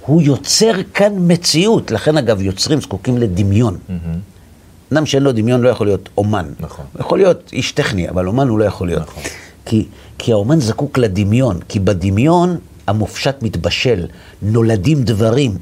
הוא 0.06 0.22
יוצר 0.22 0.72
כאן 0.94 1.12
מציאות. 1.18 1.90
לכן, 1.90 2.16
אגב, 2.16 2.42
יוצרים 2.42 2.80
זקוקים 2.80 3.18
לדמיון. 3.18 3.78
Mm-hmm. 3.88 4.92
אדם 4.92 5.06
שאין 5.06 5.22
לו 5.22 5.32
דמיון 5.32 5.60
לא 5.60 5.68
יכול 5.68 5.86
להיות 5.86 6.08
אומן. 6.16 6.46
נכון. 6.60 6.84
הוא 6.92 7.00
יכול 7.00 7.18
להיות 7.18 7.50
איש 7.52 7.72
טכני, 7.72 8.08
אבל 8.08 8.26
אומן 8.26 8.48
הוא 8.48 8.58
לא 8.58 8.64
יכול 8.64 8.86
להיות. 8.86 9.02
נכון. 9.02 9.22
כי, 9.64 9.86
כי 10.18 10.32
האומן 10.32 10.60
זקוק 10.60 10.98
לדמיון, 10.98 11.60
כי 11.68 11.80
בדמיון 11.80 12.58
המופשט 12.86 13.42
מתבשל, 13.42 14.06
נולדים 14.42 15.02
דברים. 15.02 15.58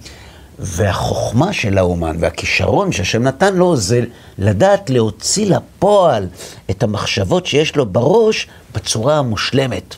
והחוכמה 0.59 1.53
של 1.53 1.79
האומן 1.79 2.17
והכישרון 2.21 2.93
שהשם 2.93 3.23
נתן 3.23 3.55
לו 3.55 3.77
זה 3.77 4.05
לדעת 4.39 4.91
להוציא 4.91 5.57
לפועל 5.57 6.29
את 6.71 6.83
המחשבות 6.83 7.47
שיש 7.47 7.77
לו 7.77 7.87
בראש 7.87 8.49
בצורה 8.75 9.19
המושלמת, 9.19 9.97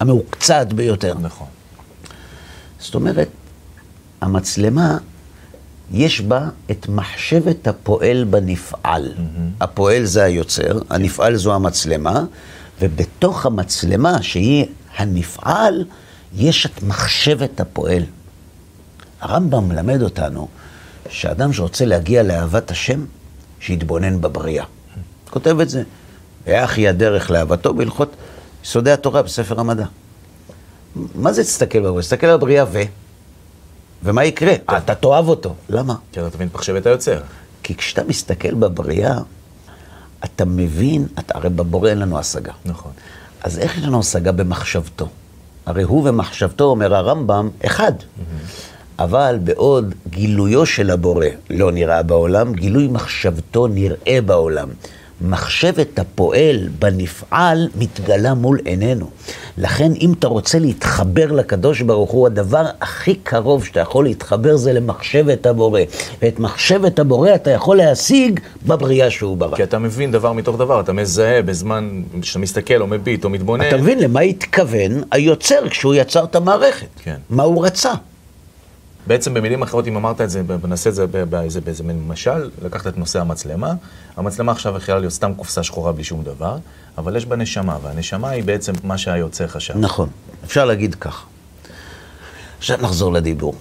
המעוקצעת 0.00 0.72
ביותר. 0.72 1.14
נכון. 1.20 1.46
זאת 2.78 2.94
אומרת, 2.94 3.28
המצלמה, 4.20 4.98
יש 5.92 6.20
בה 6.20 6.48
את 6.70 6.88
מחשבת 6.88 7.68
הפועל 7.68 8.24
בנפעל. 8.24 9.14
Mm-hmm. 9.16 9.64
הפועל 9.64 10.04
זה 10.04 10.24
היוצר, 10.24 10.78
הנפעל 10.90 11.36
זו 11.36 11.54
המצלמה, 11.54 12.24
ובתוך 12.80 13.46
המצלמה, 13.46 14.22
שהיא 14.22 14.66
הנפעל, 14.96 15.84
יש 16.36 16.66
את 16.66 16.82
מחשבת 16.82 17.60
הפועל. 17.60 18.02
הרמב"ם 19.26 19.68
מלמד 19.68 20.02
אותנו 20.02 20.48
שאדם 21.08 21.52
שרוצה 21.52 21.84
להגיע 21.84 22.22
לאהבת 22.22 22.70
השם, 22.70 23.04
שיתבונן 23.60 24.20
בבריאה. 24.20 24.64
כותב 25.30 25.60
את 25.60 25.68
זה. 25.68 25.82
ואח 26.46 26.76
היא 26.76 26.88
הדרך 26.88 27.30
לאהבתו 27.30 27.74
בהלכות 27.74 28.16
יסודי 28.64 28.92
התורה 28.92 29.22
בספר 29.22 29.60
המדע. 29.60 29.86
מה 31.14 31.32
זה 31.32 31.44
תסתכל 31.44 31.80
בבריאה? 31.80 32.02
תסתכל 32.02 32.26
על 32.26 32.34
הבריאה 32.34 32.64
ו... 32.72 32.82
ומה 34.02 34.24
יקרה? 34.24 34.54
אתה 34.78 34.94
תאהב 34.94 35.28
אותו. 35.28 35.54
למה? 35.68 35.94
כי 36.12 36.20
אתה 36.20 36.30
תבין 36.30 36.48
את 36.48 36.54
מחשבת 36.54 36.86
היוצר. 36.86 37.20
כי 37.62 37.74
כשאתה 37.74 38.04
מסתכל 38.04 38.54
בבריאה, 38.54 39.18
אתה 40.24 40.44
מבין, 40.44 41.06
אתה, 41.18 41.38
הרי 41.38 41.48
בבורא 41.48 41.88
אין 41.88 41.98
לנו 41.98 42.18
השגה. 42.18 42.52
נכון. 42.64 42.92
אז 43.42 43.58
איך 43.58 43.78
יש 43.78 43.84
לנו 43.84 44.00
השגה 44.00 44.32
במחשבתו? 44.32 45.08
הרי 45.66 45.82
הוא 45.82 46.08
ומחשבתו, 46.08 46.64
אומר 46.64 46.94
הרמב"ם, 46.94 47.48
אחד. 47.66 47.92
Mm-hmm. 47.92 48.75
אבל 48.98 49.38
בעוד 49.44 49.94
גילויו 50.10 50.66
של 50.66 50.90
הבורא 50.90 51.26
לא 51.50 51.72
נראה 51.72 52.02
בעולם, 52.02 52.52
גילוי 52.52 52.88
מחשבתו 52.88 53.66
נראה 53.66 54.18
בעולם. 54.26 54.68
מחשבת 55.20 55.98
הפועל 55.98 56.68
בנפעל 56.78 57.68
מתגלה 57.78 58.34
מול 58.34 58.58
עינינו. 58.64 59.06
לכן 59.58 59.92
אם 60.00 60.12
אתה 60.18 60.26
רוצה 60.26 60.58
להתחבר 60.58 61.32
לקדוש 61.32 61.80
ברוך 61.80 62.10
הוא, 62.10 62.26
הדבר 62.26 62.64
הכי 62.80 63.14
קרוב 63.14 63.64
שאתה 63.64 63.80
יכול 63.80 64.04
להתחבר 64.04 64.56
זה 64.56 64.72
למחשבת 64.72 65.46
הבורא. 65.46 65.80
ואת 66.22 66.38
מחשבת 66.38 66.98
הבורא 66.98 67.34
אתה 67.34 67.50
יכול 67.50 67.76
להשיג 67.76 68.40
בבריאה 68.66 69.10
שהוא 69.10 69.36
ברא. 69.36 69.56
כי 69.56 69.62
אתה 69.62 69.78
מבין 69.78 70.12
דבר 70.12 70.32
מתוך 70.32 70.58
דבר, 70.58 70.80
אתה 70.80 70.92
מזהה 70.92 71.42
בזמן 71.42 72.02
שאתה 72.22 72.38
מסתכל 72.38 72.80
או 72.80 72.86
מביט 72.86 73.24
או 73.24 73.30
מתבונן. 73.30 73.68
אתה 73.68 73.76
מבין 73.76 73.98
למה 73.98 74.20
התכוון 74.20 75.02
היוצר 75.10 75.68
כשהוא 75.68 75.94
יצר 75.94 76.24
את 76.24 76.36
המערכת. 76.36 76.86
כן. 77.02 77.16
מה 77.30 77.42
הוא 77.42 77.66
רצה. 77.66 77.92
בעצם 79.06 79.34
במילים 79.34 79.62
אחרות, 79.62 79.86
אם 79.88 79.96
אמרת 79.96 80.20
את 80.20 80.30
זה, 80.30 80.42
נעשה 80.68 80.90
את 80.90 80.94
זה 80.94 81.06
באיזה, 81.06 81.60
באיזה 81.60 81.84
מין 81.84 82.08
משל, 82.08 82.50
לקחת 82.62 82.86
את 82.86 82.98
נושא 82.98 83.20
המצלמה, 83.20 83.74
המצלמה 84.16 84.52
עכשיו 84.52 84.76
יכולה 84.76 84.98
להיות 84.98 85.12
סתם 85.12 85.32
קופסה 85.36 85.62
שחורה 85.62 85.92
בלי 85.92 86.04
שום 86.04 86.22
דבר, 86.22 86.58
אבל 86.98 87.16
יש 87.16 87.26
בה 87.26 87.36
נשמה, 87.36 87.78
והנשמה 87.82 88.30
היא 88.30 88.44
בעצם 88.44 88.72
מה 88.84 88.98
שהיוצר 88.98 89.46
חשב. 89.46 89.74
נכון, 89.76 90.08
אפשר 90.44 90.64
להגיד 90.64 90.94
כך. 90.94 91.24
עכשיו 92.58 92.78
נחזור 92.82 93.12
לדיבור. 93.12 93.54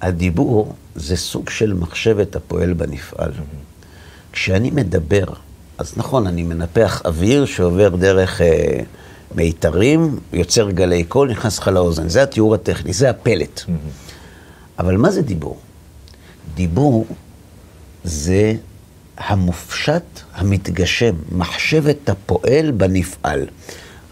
הדיבור 0.00 0.74
זה 0.94 1.16
סוג 1.16 1.50
של 1.50 1.72
מחשבת 1.72 2.36
הפועל 2.36 2.72
בנפעל. 2.72 3.30
כשאני 4.32 4.70
מדבר, 4.70 5.24
אז 5.78 5.92
נכון, 5.96 6.26
אני 6.26 6.42
מנפח 6.42 7.02
אוויר 7.04 7.46
שעובר 7.46 7.88
דרך 7.88 8.40
אה, 8.40 8.80
מיתרים, 9.34 10.18
יוצר 10.32 10.70
גלי 10.70 11.04
קול, 11.04 11.30
נכנס 11.30 11.58
לך 11.58 11.68
לאוזן. 11.68 12.08
זה 12.08 12.22
התיאור 12.22 12.54
הטכני, 12.54 12.92
זה 12.92 13.10
הפלט. 13.10 13.60
Mm-hmm. 13.60 14.11
אבל 14.78 14.96
מה 14.96 15.10
זה 15.10 15.22
דיבור? 15.22 15.56
דיבור 16.54 17.06
זה 18.04 18.54
המופשט 19.16 20.20
המתגשם, 20.34 21.14
מחשבת 21.32 22.08
הפועל 22.08 22.70
בנפעל. 22.70 23.46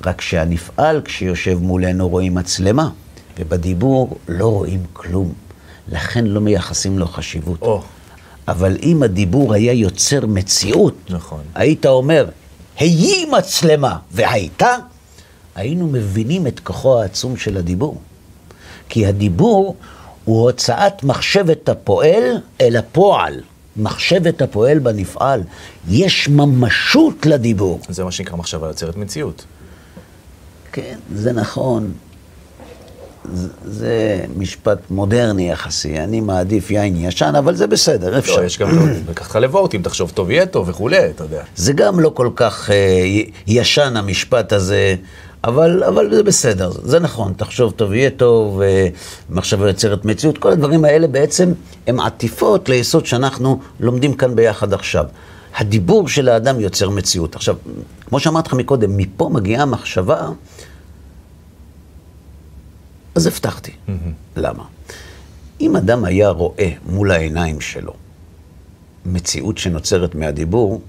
רק 0.07 0.21
שהנפעל, 0.21 1.03
כשיושב 1.05 1.59
מולנו, 1.63 2.09
רואים 2.09 2.35
מצלמה, 2.35 2.91
ובדיבור 3.39 4.17
לא 4.29 4.47
רואים 4.47 4.83
כלום. 4.93 5.33
לכן 5.89 6.27
לא 6.27 6.41
מייחסים 6.41 6.99
לו 6.99 7.07
חשיבות. 7.07 7.63
Oh. 7.63 7.67
אבל 8.49 8.77
אם 8.83 9.03
הדיבור 9.03 9.55
היה 9.55 9.73
יוצר 9.73 10.27
מציאות, 10.27 10.95
נכון. 11.11 11.41
היית 11.55 11.87
אומר, 11.87 12.29
היי 12.79 13.27
מצלמה, 13.39 13.97
והייתה, 14.11 14.77
היינו 15.55 15.87
מבינים 15.87 16.47
את 16.47 16.61
כוחו 16.61 17.01
העצום 17.01 17.37
של 17.37 17.57
הדיבור. 17.57 18.01
כי 18.89 19.07
הדיבור 19.07 19.77
הוא 20.25 20.43
הוצאת 20.43 21.05
מחשבת 21.05 21.69
הפועל 21.69 22.25
אל 22.61 22.77
הפועל. 22.77 23.41
מחשבת 23.77 24.43
הפועל 24.43 24.79
בנפעל. 24.79 25.43
יש 25.89 26.29
ממשות 26.29 27.27
לדיבור. 27.27 27.81
זה 27.89 28.05
מה 28.05 28.11
שנקרא 28.11 28.37
מחשבה 28.37 28.67
יוצרת 28.67 28.97
מציאות. 28.97 29.45
כן, 30.73 30.99
זה 31.15 31.33
נכון. 31.33 31.93
זה, 33.35 33.49
זה 33.65 34.25
משפט 34.37 34.79
מודרני 34.91 35.51
יחסי, 35.51 35.99
אני 35.99 36.21
מעדיף 36.21 36.71
יין 36.71 36.97
ישן, 36.97 37.33
אבל 37.39 37.55
זה 37.55 37.67
בסדר, 37.67 38.19
אפשר. 38.19 38.41
לא, 38.41 38.45
יש 38.45 38.59
גם, 38.59 38.69
לקח 39.09 39.31
לך 39.31 39.37
לבורט, 39.37 39.75
אם 39.75 39.83
תחשוב 39.83 40.11
טוב 40.11 40.31
יהיה 40.31 40.47
טוב 40.47 40.69
וכולי, 40.69 41.11
אתה 41.11 41.25
יודע. 41.25 41.43
זה 41.57 41.73
גם 41.73 42.01
לא 42.01 42.09
כל 42.15 42.31
כך 42.37 42.71
אה, 42.71 42.77
ישן 43.47 43.97
המשפט 43.97 44.53
הזה, 44.53 44.95
אבל, 45.45 45.85
אבל 45.85 46.15
זה 46.15 46.23
בסדר, 46.23 46.71
זה 46.71 47.01
נכון, 47.01 47.33
תחשוב 47.37 47.73
טוב 47.73 47.93
יהיה 47.93 48.11
טוב, 48.11 48.61
מחשבה 49.31 49.69
יוצרת 49.69 50.05
מציאות, 50.05 50.39
כל 50.39 50.53
הדברים 50.53 50.85
האלה 50.85 51.07
בעצם 51.07 51.53
הם 51.87 52.01
עטיפות 52.01 52.69
ליסוד 52.69 53.07
שאנחנו 53.07 53.61
לומדים 53.81 54.15
כאן 54.15 54.37
ביחד 54.37 54.73
עכשיו. 54.73 55.05
הדיבור 55.57 56.09
של 56.09 56.29
האדם 56.29 56.61
יוצר 56.61 56.91
מציאות. 56.91 57.37
עכשיו, 57.37 57.57
כמו 58.07 58.21
שאמרתי 58.21 58.49
לך 58.49 58.55
מקודם, 58.55 58.97
מפה 58.97 59.29
מגיעה 59.33 59.63
המחשבה, 59.63 60.29
אז 63.15 63.27
הבטחתי. 63.27 63.71
Mm-hmm. 63.71 63.91
למה? 64.37 64.65
אם 65.61 65.77
אדם 65.77 66.05
היה 66.05 66.29
רואה 66.29 66.71
מול 66.87 67.11
העיניים 67.11 67.61
שלו 67.61 67.93
מציאות 69.07 69.59
שנוצרת 69.59 70.15
מהדיבור, 70.15 70.81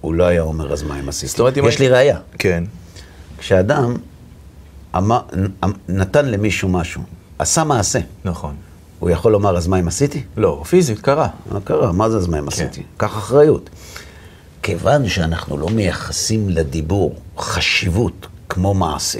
הוא 0.00 0.14
לא 0.14 0.24
היה 0.24 0.42
אומר, 0.42 0.72
אז 0.72 0.82
מה 0.82 1.00
אם 1.00 1.08
עשיתי? 1.08 1.26
זאת 1.26 1.40
אומרת, 1.40 1.58
אם 1.58 1.68
יש 1.68 1.78
לי 1.78 1.88
ראייה. 1.88 2.18
כן. 2.38 2.64
כשאדם 3.42 3.96
אמר, 4.96 5.20
נתן 5.88 6.26
למישהו 6.26 6.68
משהו, 6.68 7.02
עשה 7.38 7.64
מעשה, 7.64 7.98
נכון. 8.24 8.54
הוא 8.98 9.10
יכול 9.10 9.32
לומר, 9.32 9.56
אז 9.56 9.66
מה 9.66 9.80
אם 9.80 9.88
עשיתי? 9.88 10.22
לא, 10.36 10.62
פיזית, 10.68 10.98
קרה. 10.98 11.28
מה 11.52 11.60
קרה? 11.60 11.92
מה 11.92 12.10
זה 12.10 12.16
אז 12.16 12.26
מה 12.26 12.38
אם 12.38 12.48
עשיתי? 12.48 12.82
קח 12.96 13.18
אחריות. 13.18 13.70
כיוון 14.62 15.08
שאנחנו 15.08 15.58
לא 15.58 15.68
מייחסים 15.68 16.48
לדיבור 16.48 17.14
חשיבות 17.38 18.26
כמו 18.48 18.74
מעשה, 18.74 19.18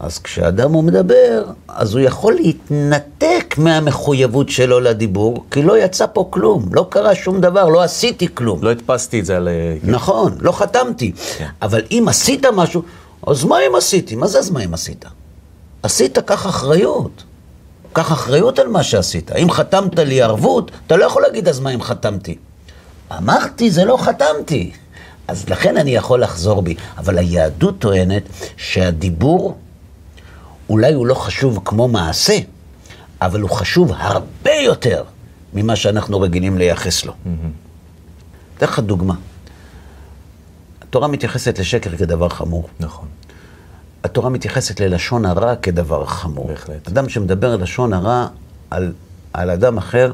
אז 0.00 0.18
כשאדם 0.18 0.72
הוא 0.72 0.84
מדבר, 0.84 1.44
אז 1.68 1.94
הוא 1.94 2.00
יכול 2.00 2.34
להתנתק 2.34 3.54
מהמחויבות 3.58 4.48
שלו 4.48 4.80
לדיבור, 4.80 5.44
כי 5.50 5.62
לא 5.62 5.78
יצא 5.78 6.06
פה 6.12 6.28
כלום, 6.30 6.68
לא 6.72 6.86
קרה 6.90 7.14
שום 7.14 7.40
דבר, 7.40 7.68
לא 7.68 7.82
עשיתי 7.82 8.28
כלום. 8.34 8.62
לא 8.62 8.70
הדפסתי 8.70 9.20
את 9.20 9.26
זה 9.26 9.36
על... 9.36 9.48
אה, 9.48 9.76
נכון, 9.82 10.38
לא 10.40 10.52
חתמתי. 10.52 11.12
כן. 11.38 11.46
אבל 11.62 11.82
אם 11.90 12.06
עשית 12.08 12.46
משהו, 12.54 12.82
אז 13.26 13.44
מה 13.44 13.56
אם 13.68 13.74
עשיתי? 13.74 14.16
מה 14.16 14.26
זה 14.26 14.38
אז 14.38 14.50
מה 14.50 14.64
אם 14.64 14.74
עשית? 14.74 15.04
עשית, 15.82 16.18
קח 16.18 16.46
אחריות. 16.46 17.24
קח 17.92 18.12
אחריות 18.12 18.58
על 18.58 18.68
מה 18.68 18.82
שעשית. 18.82 19.32
אם 19.32 19.50
חתמת 19.50 19.98
לי 19.98 20.22
ערבות, 20.22 20.70
אתה 20.86 20.96
לא 20.96 21.04
יכול 21.04 21.22
להגיד 21.22 21.48
אז 21.48 21.60
מה 21.60 21.70
אם 21.70 21.82
חתמתי. 21.82 22.38
אמרתי, 23.18 23.70
זה 23.70 23.84
לא 23.84 23.96
חתמתי. 23.96 24.70
אז 25.28 25.48
לכן 25.48 25.76
אני 25.76 25.94
יכול 25.94 26.22
לחזור 26.22 26.62
בי. 26.62 26.74
אבל 26.98 27.18
היהדות 27.18 27.78
טוענת 27.78 28.22
שהדיבור, 28.56 29.56
אולי 30.68 30.92
הוא 30.92 31.06
לא 31.06 31.14
חשוב 31.14 31.60
כמו 31.64 31.88
מעשה, 31.88 32.38
אבל 33.22 33.40
הוא 33.40 33.50
חשוב 33.50 33.92
הרבה 33.96 34.52
יותר 34.52 35.04
ממה 35.54 35.76
שאנחנו 35.76 36.20
רגילים 36.20 36.58
לייחס 36.58 37.04
לו. 37.04 37.12
אתן 38.56 38.66
לך 38.66 38.78
דוגמה. 38.78 39.14
התורה 40.82 41.08
מתייחסת 41.08 41.58
לשקר 41.58 41.96
כדבר 41.96 42.28
חמור. 42.28 42.68
נכון. 42.80 43.08
התורה 44.04 44.28
מתייחסת 44.30 44.80
ללשון 44.80 45.24
הרע 45.24 45.56
כדבר 45.56 46.06
חמור. 46.06 46.46
בהחלט. 46.46 46.88
אדם 46.88 47.08
שמדבר 47.08 47.56
לשון 47.56 47.92
הרע 47.92 48.26
על, 48.70 48.92
על 49.32 49.50
אדם 49.50 49.78
אחר, 49.78 50.12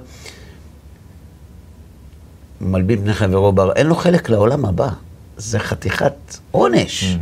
מלבין 2.61 3.02
פני 3.02 3.14
חברו 3.14 3.52
בר, 3.52 3.73
אין 3.73 3.87
לו 3.87 3.94
חלק 3.94 4.28
לעולם 4.28 4.64
הבא. 4.64 4.88
זה 5.37 5.58
חתיכת 5.58 6.38
עונש. 6.50 7.16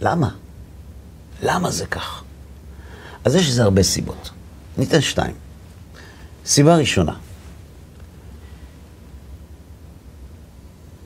למה? 0.00 0.30
למה 1.42 1.70
זה 1.70 1.86
כך? 1.86 2.22
אז 3.24 3.34
יש 3.34 3.48
לזה 3.48 3.62
הרבה 3.62 3.82
סיבות. 3.82 4.30
ניתן 4.78 5.00
שתיים. 5.00 5.34
סיבה 6.46 6.76
ראשונה, 6.76 7.16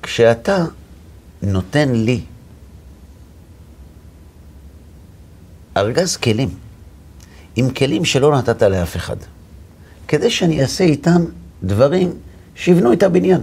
כשאתה 0.02 0.64
נותן 1.42 1.92
לי 1.92 2.20
ארגז 5.76 6.16
כלים, 6.16 6.48
עם 7.56 7.70
כלים 7.70 8.04
שלא 8.04 8.38
נתת 8.38 8.62
לאף 8.62 8.96
אחד, 8.96 9.16
כדי 10.08 10.30
שאני 10.30 10.62
אעשה 10.62 10.84
איתם 10.84 11.24
דברים 11.62 12.12
שיבנו 12.54 12.92
את 12.92 13.02
הבניין. 13.02 13.40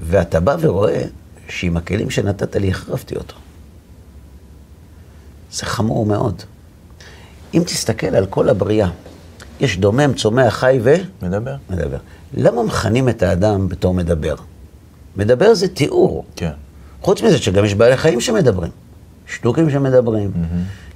ואתה 0.00 0.40
בא 0.40 0.56
ורואה 0.60 1.02
שעם 1.48 1.76
הכלים 1.76 2.10
שנתת 2.10 2.56
לי 2.56 2.70
החרבתי 2.70 3.16
אותו. 3.16 3.36
זה 5.52 5.66
חמור 5.66 6.06
מאוד. 6.06 6.42
אם 7.54 7.62
תסתכל 7.66 8.06
על 8.06 8.26
כל 8.26 8.48
הבריאה, 8.48 8.88
יש 9.60 9.78
דומם, 9.78 10.14
צומח, 10.14 10.54
חי 10.54 10.78
ו... 10.82 10.94
מדבר? 11.22 11.54
מדבר. 11.70 11.98
למה 12.34 12.62
מכנים 12.62 13.08
את 13.08 13.22
האדם 13.22 13.68
בתור 13.68 13.94
מדבר? 13.94 14.34
מדבר 15.16 15.54
זה 15.54 15.68
תיאור. 15.68 16.24
כן. 16.36 16.50
חוץ 17.00 17.22
מזה 17.22 17.38
שגם 17.38 17.64
יש 17.64 17.74
בעלי 17.74 17.96
חיים 17.96 18.20
שמדברים. 18.20 18.70
שטוקים 19.26 19.70
שמדברים, 19.70 20.32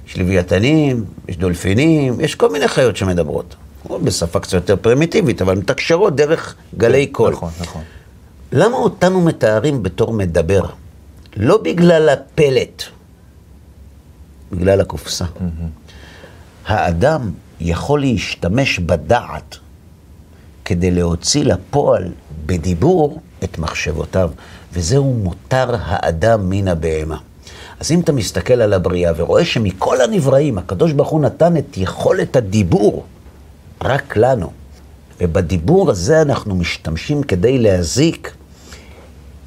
יש 0.07 0.17
לוויתנים, 0.17 1.05
יש 1.27 1.37
דולפינים, 1.37 2.21
יש 2.21 2.35
כל 2.35 2.49
מיני 2.51 2.67
חיות 2.67 2.97
שמדברות. 2.97 3.55
בשפה 4.03 4.39
קצת 4.39 4.53
יותר 4.53 4.75
פרימיטיבית, 4.75 5.41
אבל 5.41 5.57
מתקשרות 5.57 6.15
דרך 6.15 6.55
גלי 6.77 7.07
קול. 7.07 7.33
נכון, 7.33 7.49
נכון. 7.61 7.81
למה 8.51 8.77
אותנו 8.77 9.21
מתארים 9.21 9.83
בתור 9.83 10.13
מדבר? 10.13 10.61
לא 11.37 11.57
בגלל 11.57 12.09
הפלט, 12.09 12.83
בגלל 14.51 14.81
הקופסה. 14.81 15.25
האדם 16.65 17.31
יכול 17.59 17.99
להשתמש 18.01 18.79
בדעת 18.79 19.57
כדי 20.65 20.91
להוציא 20.91 21.43
לפועל 21.43 22.11
בדיבור 22.45 23.21
את 23.43 23.57
מחשבותיו, 23.57 24.31
וזהו 24.73 25.13
מותר 25.13 25.75
האדם 25.79 26.49
מן 26.49 26.67
הבהמה. 26.67 27.17
אז 27.79 27.91
אם 27.91 27.99
אתה 27.99 28.11
מסתכל 28.11 28.53
על 28.53 28.73
הבריאה 28.73 29.11
ורואה 29.15 29.45
שמכל 29.45 30.01
הנבראים, 30.01 30.57
הקדוש 30.57 30.91
ברוך 30.91 31.09
הוא 31.09 31.21
נתן 31.21 31.57
את 31.57 31.77
יכולת 31.77 32.35
הדיבור 32.35 33.05
רק 33.83 34.17
לנו, 34.17 34.51
ובדיבור 35.21 35.89
הזה 35.91 36.21
אנחנו 36.21 36.55
משתמשים 36.55 37.23
כדי 37.23 37.57
להזיק, 37.57 38.33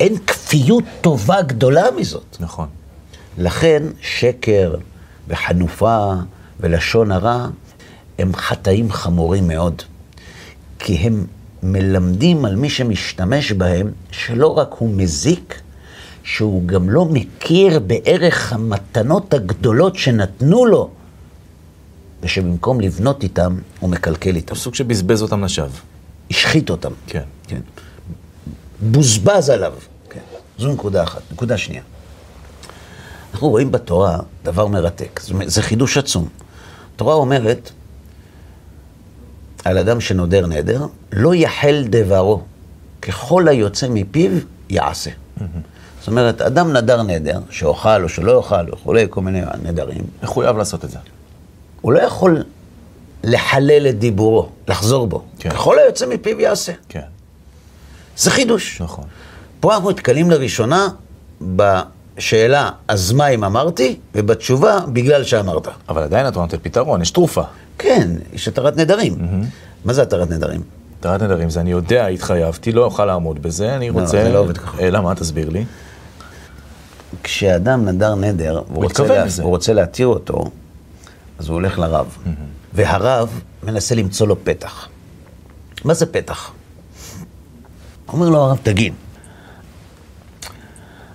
אין 0.01 0.19
כפיות 0.27 0.85
טובה 1.01 1.43
גדולה 1.43 1.85
מזאת. 1.97 2.37
נכון. 2.41 2.69
לכן 3.38 3.83
שקר 4.01 4.75
וחנופה 5.29 6.12
ולשון 6.61 7.12
הרע 7.12 7.47
הם 8.19 8.35
חטאים 8.35 8.93
חמורים 8.93 9.49
מאוד. 9.49 9.83
כי 10.79 10.95
הם 10.95 11.27
מלמדים 11.62 12.45
על 12.45 12.57
מי 12.57 12.71
שמשתמש 12.71 13.53
בהם 13.53 13.90
שלא 14.11 14.59
רק 14.59 14.75
הוא 14.79 14.90
מזיק, 14.95 15.61
שהוא 16.23 16.69
גם 16.69 16.90
לא 16.90 17.05
מכיר 17.05 17.79
בערך 17.79 18.53
המתנות 18.53 19.35
הגדולות 19.35 19.97
שנתנו 19.97 20.66
לו, 20.66 20.90
ושבמקום 22.23 22.81
לבנות 22.81 23.23
איתם, 23.23 23.57
הוא 23.81 23.90
מקלקל 23.90 24.37
איתם. 24.37 24.55
סוג 24.55 24.75
שבזבז 24.75 25.23
אותם 25.23 25.45
לשווא. 25.45 25.79
השחית 26.31 26.71
אותם. 26.71 26.93
כן. 27.07 27.23
כן. 27.49 27.61
בוזבז 28.81 29.51
עליו. 29.51 29.75
כן. 30.11 30.21
זו 30.59 30.73
נקודה 30.73 31.03
אחת. 31.03 31.23
נקודה 31.33 31.59
שנייה. 31.59 31.83
אנחנו 33.33 33.49
רואים 33.49 33.73
בתורה 33.73 34.19
דבר 34.43 34.66
מרתק, 34.66 35.21
זה 35.47 35.62
חידוש 35.62 35.99
עצום. 35.99 36.29
התורה 36.95 37.14
אומרת 37.14 37.71
על 39.64 39.79
אדם 39.79 40.01
שנודר 40.01 40.47
נדר, 40.47 40.87
לא 41.12 41.35
יחל 41.35 41.85
דברו, 41.88 42.43
ככל 43.03 43.49
היוצא 43.49 43.87
מפיו 43.90 44.31
יעשה. 44.71 45.11
זאת 46.01 46.09
אומרת, 46.09 46.40
אדם 46.40 46.73
נדר 46.73 47.03
נדר, 47.03 47.40
שאוכל 47.51 48.03
או 48.05 48.09
שלא 48.09 48.33
יאכל 48.33 48.73
וכולי, 48.73 49.07
כל 49.11 49.21
מיני 49.21 49.40
נדרים, 49.62 50.05
מחויב 50.23 50.57
לעשות 50.57 50.85
את 50.85 50.90
זה. 50.90 50.99
הוא 51.81 51.93
לא 51.93 52.01
יכול 52.01 52.43
לחלל 53.25 53.87
את 53.88 53.99
דיבורו, 53.99 54.49
לחזור 54.69 55.07
בו. 55.07 55.25
כן. 55.38 55.51
ככל 55.51 55.79
היוצא 55.79 56.07
מפיו 56.07 56.40
יעשה. 56.40 56.73
כן. 56.88 57.01
זה 58.16 58.31
חידוש. 58.31 58.81
נכון. 58.81 59.05
פה 59.61 59.75
אנחנו 59.75 59.90
נתקלים 59.90 60.31
לראשונה 60.31 60.88
בשאלה, 62.16 62.70
אז 62.88 63.12
מה 63.12 63.29
אם 63.29 63.44
אמרתי? 63.44 63.99
ובתשובה, 64.14 64.79
בגלל 64.92 65.25
שאמרת. 65.25 65.68
אבל 65.88 66.03
עדיין 66.03 66.27
התורה 66.27 66.46
נותנת 66.46 66.61
פתרון, 66.62 67.03
יש 67.03 67.11
תרופה. 67.11 67.42
כן, 67.79 68.11
יש 68.33 68.49
התרת 68.49 68.77
נדרים. 68.77 69.16
מה 69.85 69.92
זה 69.92 70.03
התרת 70.03 70.31
נדרים? 70.31 70.62
התרת 70.99 71.23
נדרים 71.23 71.51
זה 71.51 71.61
אני 71.61 71.70
יודע, 71.70 72.07
התחייבתי, 72.07 72.73
לא 72.73 72.85
אוכל 72.85 73.05
לעמוד 73.05 73.42
בזה, 73.42 73.77
אני 73.77 73.88
לא, 73.90 74.01
רוצה... 74.01 74.25
זה 74.25 74.33
לא 74.33 74.38
עובד 74.38 74.59
ככה. 74.59 74.79
אה, 74.81 74.90
למה? 74.90 75.14
תסביר 75.14 75.49
לי. 75.49 75.64
כשאדם 77.23 77.85
נדר 77.85 78.14
נדר, 78.14 78.62
והוא 78.70 78.85
רוצה, 78.85 79.07
לה. 79.07 79.25
הוא 79.42 79.51
רוצה 79.51 79.73
להתיר 79.73 80.07
אותו, 80.07 80.44
אז 81.38 81.49
הוא 81.49 81.55
הולך 81.55 81.79
לרב. 81.79 82.16
והרב 82.73 83.40
מנסה 83.62 83.94
למצוא 83.94 84.27
לו 84.27 84.44
פתח. 84.44 84.88
מה 85.85 85.94
זה 85.94 86.07
פתח? 86.07 86.51
אומר 88.09 88.29
לו 88.29 88.38
הרב, 88.38 88.59
תגיד, 88.62 88.92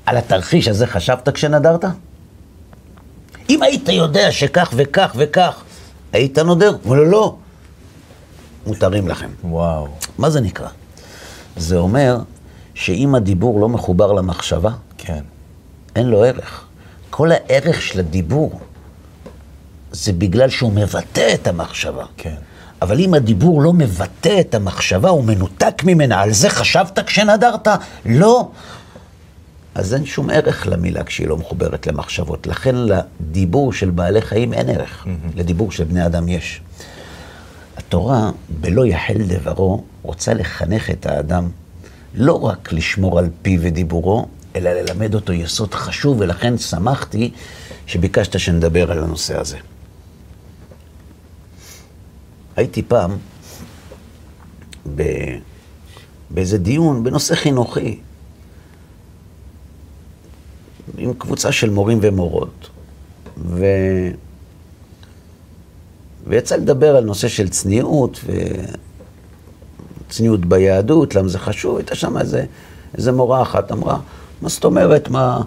על 0.06 0.18
התרחיש 0.18 0.68
הזה 0.68 0.88
חשבת 0.88 1.30
כשנדרת? 1.30 1.86
אם 3.50 3.64
היית 3.64 3.90
יודע 3.90 4.32
שכך 4.32 4.74
וכך 4.76 5.16
וכך, 5.18 5.64
היית 6.14 6.38
נודר? 6.38 6.70
הוא 6.70 6.80
אומר 6.84 6.96
לו, 6.96 7.06
לא. 7.06 7.36
מותרים 8.68 9.08
לכם. 9.08 9.30
וואו. 9.44 9.88
מה 10.18 10.30
זה 10.30 10.42
נקרא? 10.42 10.68
זה 11.58 11.78
אומר 11.78 12.18
שאם 12.74 13.16
הדיבור 13.16 13.60
לא 13.60 13.70
מחובר 13.70 14.12
למחשבה, 14.12 14.72
כן. 14.98 15.24
אין 15.96 16.08
לו 16.08 16.24
ערך. 16.24 16.64
כל 17.10 17.32
הערך 17.32 17.82
של 17.82 18.00
הדיבור 18.00 18.60
זה 19.92 20.14
בגלל 20.14 20.50
שהוא 20.50 20.72
מבטא 20.72 21.34
את 21.34 21.48
המחשבה. 21.48 22.06
כן. 22.18 22.36
אבל 22.82 23.00
אם 23.00 23.14
הדיבור 23.14 23.62
לא 23.62 23.74
מבטא 23.74 24.40
את 24.40 24.56
המחשבה, 24.56 25.10
הוא 25.10 25.24
מנותק 25.24 25.84
ממנה, 25.84 26.22
על 26.22 26.34
זה 26.34 26.50
חשבת 26.50 27.00
כשנדרת? 27.00 27.68
לא. 28.06 28.50
אז 29.76 29.94
אין 29.94 30.06
שום 30.06 30.30
ערך 30.30 30.68
למילה 30.68 31.04
כשהיא 31.04 31.28
לא 31.28 31.38
מחוברת 31.38 31.88
למחשבות. 31.88 32.48
לכן 32.48 32.76
לדיבור 32.76 33.74
של 33.74 33.90
בעלי 33.90 34.22
חיים 34.22 34.54
אין 34.54 34.70
ערך, 34.70 35.06
mm-hmm. 35.06 35.38
לדיבור 35.38 35.72
של 35.72 35.84
בני 35.84 36.06
אדם 36.06 36.28
יש. 36.28 36.62
התורה, 37.78 38.32
בלא 38.50 38.86
יחל 38.86 39.18
דברו, 39.28 39.84
רוצה 40.02 40.34
לחנך 40.34 40.90
את 40.90 41.06
האדם 41.06 41.50
לא 42.16 42.46
רק 42.46 42.74
לשמור 42.74 43.20
על 43.20 43.30
פיו 43.42 43.60
ודיבורו, 43.64 44.26
אלא 44.56 44.70
ללמד 44.70 45.16
אותו 45.16 45.34
יסוד 45.34 45.74
חשוב, 45.74 46.18
ולכן 46.20 46.58
שמחתי 46.58 47.32
שביקשת 47.88 48.40
שנדבר 48.40 48.92
על 48.92 49.04
הנושא 49.04 49.40
הזה. 49.40 49.58
הייתי 52.56 52.82
פעם 52.82 53.18
ב... 54.96 55.04
באיזה 56.30 56.58
דיון 56.58 57.04
בנושא 57.04 57.36
חינוכי, 57.36 58.00
עם 60.98 61.14
קבוצה 61.14 61.52
של 61.52 61.70
מורים 61.70 62.00
ומורות, 62.02 62.70
ו... 63.38 63.66
ויצא 66.28 66.56
לדבר 66.56 66.96
על 66.96 67.04
נושא 67.04 67.28
של 67.28 67.50
צניעות, 67.50 68.20
וצניעות 70.08 70.46
ביהדות, 70.46 71.16
למה 71.16 71.28
זה 71.28 71.40
חשוב, 71.40 71.78
הייתה 71.78 71.96
שם 71.96 72.18
איזה, 72.18 72.46
איזה 72.98 73.12
מורה 73.12 73.42
אחת 73.42 73.72
אמרה, 73.72 74.00
מה 74.42 74.50
זאת 74.50 74.66
אומרת, 74.66 75.10
מה... 75.10 75.42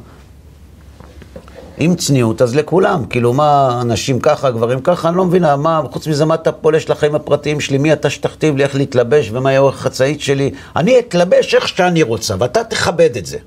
עם 1.80 1.94
צניעות, 1.94 2.42
אז 2.42 2.56
לכולם. 2.56 3.04
כאילו, 3.04 3.32
מה, 3.32 3.78
אנשים 3.82 4.20
ככה, 4.20 4.50
גברים 4.50 4.80
ככה, 4.80 5.08
אני 5.08 5.16
לא 5.16 5.24
מבינה, 5.24 5.56
מה, 5.56 5.82
חוץ 5.90 6.06
מזה, 6.06 6.24
מה 6.24 6.34
אתה 6.34 6.52
פולש 6.52 6.90
לחיים 6.90 7.14
הפרטיים 7.14 7.60
שלי? 7.60 7.78
מי 7.78 7.92
אתה 7.92 8.10
שתכתיב 8.10 8.56
לי 8.56 8.62
איך 8.62 8.74
להתלבש 8.74 9.30
ומה 9.32 9.50
יהיה 9.50 9.60
אורך 9.60 9.74
החצאית 9.74 10.20
שלי? 10.20 10.50
אני 10.76 10.98
אתלבש 10.98 11.54
איך 11.54 11.68
שאני 11.68 12.02
רוצה, 12.02 12.34
ואתה 12.38 12.64
תכבד 12.64 13.16
את 13.16 13.26
זה. 13.26 13.38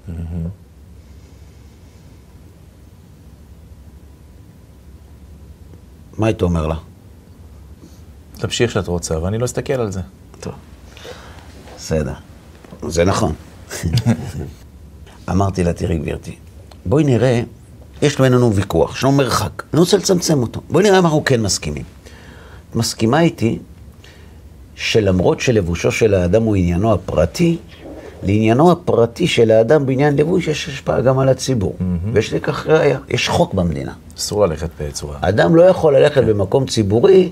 מה 6.17 6.28
היית 6.28 6.41
אומר 6.41 6.67
לה? 6.67 6.76
תמשיך 8.34 8.71
שאת 8.71 8.88
רוצה, 8.88 9.19
ואני 9.19 9.38
לא 9.38 9.45
אסתכל 9.45 9.74
על 9.74 9.91
זה. 9.91 10.02
טוב, 10.39 10.54
בסדר. 11.78 12.13
זה 12.88 13.06
נכון. 13.06 13.34
אמרתי 15.30 15.63
לה, 15.63 15.74
תראי 15.74 15.97
גברתי, 15.97 16.36
בואי 16.86 17.04
נראה, 17.04 17.41
יש 18.02 18.21
בינינו 18.21 18.54
ויכוח, 18.54 18.97
יש 18.97 19.04
לנו 19.04 19.13
מרחק, 19.13 19.63
אני 19.74 19.80
רוצה 19.80 19.97
לצמצם 19.97 20.41
אותו. 20.41 20.62
בואי 20.69 20.84
נראה 20.84 21.00
אם 21.00 21.06
אנחנו 21.06 21.26
כן 21.26 21.41
מסכימים. 21.41 21.84
את 22.69 22.76
מסכימה 22.76 23.21
איתי 23.21 23.60
שלמרות 24.76 25.39
שלבושו 25.39 25.91
של 25.91 26.13
האדם 26.13 26.43
הוא 26.43 26.56
עניינו 26.56 26.93
הפרטי, 26.93 27.58
לעניינו 28.24 28.72
הפרטי 28.72 29.28
של 29.28 29.52
האדם 29.52 29.86
בעניין 29.86 30.16
לבוש 30.16 30.48
יש 30.48 30.68
השפעה 30.70 31.02
גם 31.02 31.20
על 31.20 31.30
הציבור. 31.30 31.76
Mm-hmm. 31.80 32.10
ויש 32.14 32.34
לכך 32.34 32.68
ראיה, 32.68 32.98
יש 33.10 33.30
חוק 33.30 33.54
במדינה. 33.54 33.94
אסור 34.18 34.46
ללכת 34.46 34.70
בצורה... 34.82 35.18
אדם 35.22 35.56
לא 35.56 35.64
יכול 35.64 35.98
ללכת 35.98 36.24
במקום 36.24 36.66
ציבורי... 36.66 37.32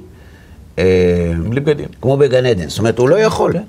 אה, 0.79 1.31
בלי 1.49 1.59
בגדים. 1.59 1.87
כמו 2.01 2.17
בגן 2.17 2.45
עדן. 2.45 2.69
זאת 2.69 2.79
אומרת, 2.79 2.99
הוא 2.99 3.09
לא 3.09 3.15
יכול. 3.15 3.53
כן. 3.53 3.63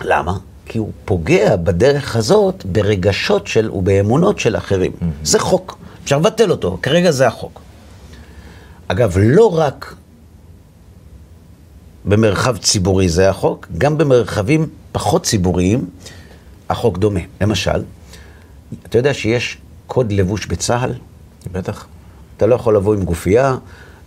למה? 0.00 0.36
כי 0.66 0.78
הוא 0.78 0.90
פוגע 1.04 1.56
בדרך 1.56 2.16
הזאת 2.16 2.64
ברגשות 2.72 3.46
של 3.46 3.70
ובאמונות 3.70 4.38
של 4.38 4.56
אחרים. 4.56 4.92
Mm-hmm. 4.92 5.04
זה 5.22 5.38
חוק, 5.38 5.78
אפשר 6.04 6.18
לבטל 6.18 6.50
אותו, 6.50 6.78
כרגע 6.82 7.10
זה 7.10 7.26
החוק. 7.26 7.60
אגב, 8.88 9.16
לא 9.20 9.58
רק 9.58 9.94
במרחב 12.04 12.56
ציבורי 12.56 13.08
זה 13.08 13.30
החוק, 13.30 13.66
גם 13.78 13.98
במרחבים 13.98 14.66
פחות 14.98 15.22
ציבוריים 15.22 15.86
החוק 16.68 16.98
דומה. 16.98 17.20
למשל, 17.40 17.82
אתה 18.86 18.98
יודע 18.98 19.14
שיש 19.14 19.58
קוד 19.86 20.12
לבוש 20.12 20.46
בצה"ל? 20.46 20.94
בטח. 21.52 21.86
אתה 22.36 22.46
לא 22.46 22.54
יכול 22.54 22.76
לבוא 22.76 22.94
עם 22.94 23.04
גופייה, 23.04 23.56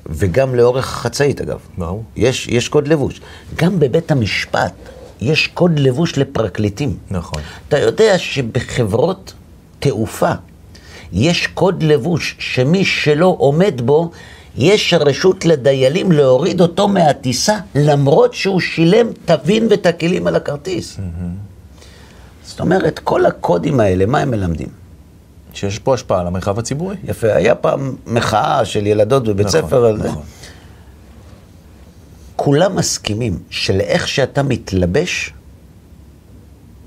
וגם 0.06 0.56
לאורך 0.56 0.94
החצאית 0.94 1.42
אגב. 1.42 1.60
ברור. 1.78 2.04
יש, 2.16 2.48
יש 2.48 2.70
קוד 2.70 2.88
לבוש. 2.88 3.22
גם 3.56 3.80
בבית 3.80 4.12
המשפט 4.12 4.74
יש 5.22 5.48
קוד 5.48 5.80
לבוש 5.80 6.18
לפרקליטים. 6.18 6.98
נכון. 7.12 7.42
אתה 7.68 7.80
יודע 7.80 8.18
שבחברות 8.18 9.34
תעופה 9.80 10.32
יש 11.14 11.48
קוד 11.48 11.84
לבוש 11.84 12.36
שמי 12.40 12.86
שלא 12.86 13.36
עומד 13.40 13.82
בו, 13.86 14.12
יש 14.58 14.94
רשות 14.94 15.46
לדיילים 15.46 16.12
להוריד 16.12 16.62
אותו 16.62 16.88
מהטיסה, 16.88 17.58
למרות 17.76 18.34
שהוא 18.34 18.60
שילם 18.60 19.08
טבין 19.26 19.68
ותקילים 19.70 20.28
על 20.28 20.36
הכרטיס. 20.36 20.98
Mm-hmm. 20.98 21.82
זאת 22.46 22.60
אומרת, 22.60 23.00
כל 23.00 23.26
הקודים 23.26 23.80
האלה, 23.80 24.06
מה 24.06 24.20
הם 24.20 24.32
מלמדים? 24.32 24.68
שיש 25.54 25.80
פה 25.80 25.94
השפעה 25.94 26.20
על 26.20 26.28
המרחב 26.28 26.60
הציבורי. 26.60 26.96
יפה, 27.04 27.34
היה 27.34 27.56
פעם 27.56 27.96
מחאה 28.08 28.66
של 28.66 28.88
ילדות 28.88 29.24
בבית 29.24 29.48
נכון, 29.48 29.62
ספר 29.62 29.86
על 29.86 30.02
זה. 30.02 30.08
נכון. 30.08 30.24
כולם 32.36 32.76
מסכימים 32.76 33.40
שלאיך 33.50 34.08
שאתה 34.08 34.44
מתלבש, 34.44 35.34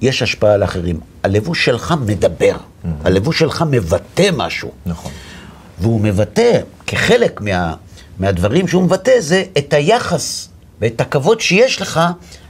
יש 0.01 0.23
השפעה 0.23 0.53
על 0.53 0.65
אחרים. 0.65 1.01
הלבוש 1.23 1.65
שלך 1.65 1.95
מדבר, 2.07 2.57
mm-hmm. 2.57 2.89
הלבוש 3.05 3.39
שלך 3.39 3.65
מבטא 3.71 4.31
משהו. 4.37 4.71
נכון. 4.87 5.13
והוא 5.79 6.01
מבטא, 6.01 6.61
כחלק 6.95 7.41
מה, 7.41 7.75
מהדברים 8.19 8.69
שהוא 8.69 8.83
מבטא, 8.83 9.21
זה 9.21 9.45
את 9.59 9.73
היחס 9.73 10.49
ואת 10.81 11.01
הכבוד 11.01 11.41
שיש 11.41 11.81
לך 11.81 12.01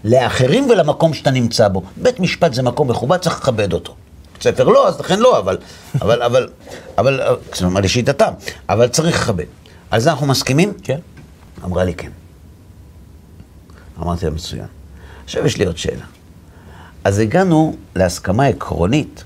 לאחרים 0.05 0.71
ולמקום 0.71 1.15
שאתה 1.15 1.31
נמצא 1.31 1.69
בו. 1.69 1.83
בית 1.97 2.21
משפט 2.21 2.55
זה 2.55 2.63
מקום 2.63 2.91
מכובד, 2.91 3.17
צריך 3.17 3.41
לכבד 3.41 3.73
אותו. 3.73 3.95
בית 4.33 4.43
ספר 4.43 4.65
לא, 4.65 4.89
אז 4.89 5.01
לכן 5.01 5.19
לא, 5.19 5.39
אבל, 5.39 5.59
אבל, 6.03 6.23
אבל, 6.23 6.49
אבל, 6.99 7.21
כלומר 7.53 7.81
לשיטתם, 7.81 8.33
אבל 8.69 8.89
צריך 8.89 9.17
לכבד. 9.17 9.45
על 9.91 10.01
זה 10.01 10.11
אנחנו 10.11 10.27
מסכימים? 10.27 10.73
כן. 10.83 10.99
אמרה 11.65 11.85
לי 11.85 11.95
כן. 11.95 12.11
אמרתי 14.03 14.25
לה, 14.25 14.31
מצוין. 14.31 14.67
עכשיו 15.25 15.47
יש 15.47 15.57
לי 15.57 15.65
עוד 15.65 15.79
שאלה. 15.79 16.05
אז 17.05 17.19
הגענו 17.19 17.77
להסכמה 17.97 18.47
עקרונית 18.47 19.25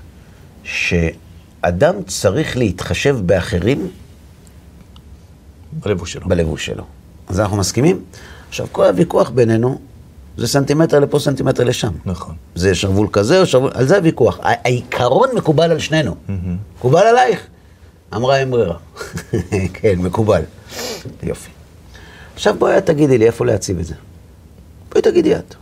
שאדם 0.63 2.03
צריך 2.07 2.57
להתחשב 2.57 3.17
באחרים 3.25 3.89
בלבוש 5.73 6.13
שלו. 6.13 6.27
בלבוש 6.27 6.65
שלו. 6.65 6.83
אז 7.27 7.39
אנחנו 7.39 7.57
מסכימים? 7.57 8.01
עכשיו, 8.49 8.67
כל 8.71 8.85
הוויכוח 8.85 9.29
בינינו 9.29 9.79
זה 10.37 10.47
סנטימטר 10.47 10.99
לפה, 10.99 11.19
סנטימטר 11.19 11.63
לשם. 11.63 11.91
נכון. 12.05 12.35
זה 12.55 12.75
שרוול 12.75 13.07
כזה 13.11 13.41
או 13.41 13.45
שרוול... 13.45 13.71
על 13.73 13.87
זה 13.87 13.97
הוויכוח. 13.97 14.39
העיקרון 14.41 15.29
מקובל 15.35 15.71
על 15.71 15.79
שנינו. 15.79 16.15
מקובל 16.77 17.01
עלייך? 17.01 17.47
אמרה 18.15 18.37
אין 18.39 18.51
ברירה. 18.51 18.77
כן, 19.73 19.95
מקובל. 19.97 20.41
יופי. 21.23 21.49
עכשיו 22.33 22.55
בואי 22.59 22.81
תגידי 22.81 23.17
לי 23.17 23.25
איפה 23.25 23.45
להציב 23.45 23.79
את 23.79 23.85
זה. 23.85 23.95
בואי 24.91 25.01
תגידי 25.01 25.35
את. 25.35 25.55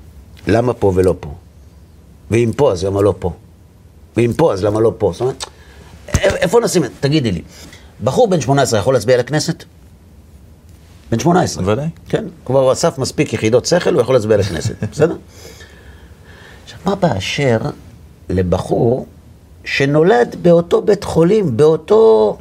למה 0.47 0.73
פה 0.73 0.91
ולא 0.95 1.15
פה? 1.19 1.33
ואם 2.31 2.51
פה, 2.55 2.71
אז 2.71 2.83
למה 2.85 3.01
לא 3.01 3.13
פה? 3.19 3.31
ואם 4.17 4.31
פה, 4.37 4.53
אז 4.53 4.63
למה 4.63 4.79
לא 4.79 4.93
פה? 4.97 5.11
זאת 5.13 5.21
אומרת, 5.21 5.45
איפה 6.17 6.59
נשים 6.59 6.83
את 6.83 6.91
תגידי 6.99 7.31
לי. 7.31 7.41
בחור 8.03 8.27
בן 8.29 8.41
18 8.41 8.79
יכול 8.79 8.93
להצביע 8.93 9.17
לכנסת? 9.17 9.63
בן 11.11 11.19
18. 11.19 11.63
בוודאי. 11.63 11.89
כן, 12.09 12.25
כבר 12.45 12.71
אסף 12.71 12.97
מספיק 12.97 13.33
יחידות 13.33 13.65
שכל, 13.65 13.93
הוא 13.93 14.01
יכול 14.01 14.15
להצביע 14.15 14.37
לכנסת, 14.37 14.83
בסדר? 14.91 15.15
עכשיו, 16.63 16.79
מה 16.85 16.95
באשר 16.95 17.57
לבחור 18.29 19.07
שנולד 19.63 20.35
באותו 20.41 20.81
בית 20.81 21.03
חולים, 21.03 21.57
באותו, 21.57 22.37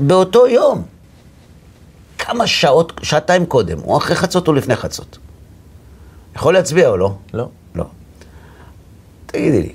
באותו 0.00 0.46
יום? 0.46 0.82
כמה 2.18 2.46
שעות, 2.46 2.92
שעתיים 3.02 3.46
קודם, 3.46 3.78
או 3.84 3.96
אחרי 3.98 4.16
חצות 4.16 4.48
או 4.48 4.52
לפני 4.52 4.76
חצות. 4.76 5.18
יכול 6.36 6.54
להצביע 6.54 6.88
או 6.88 6.96
לא? 6.96 7.14
לא. 7.34 7.48
לא. 7.74 7.84
תגידי 9.26 9.62
לי, 9.62 9.72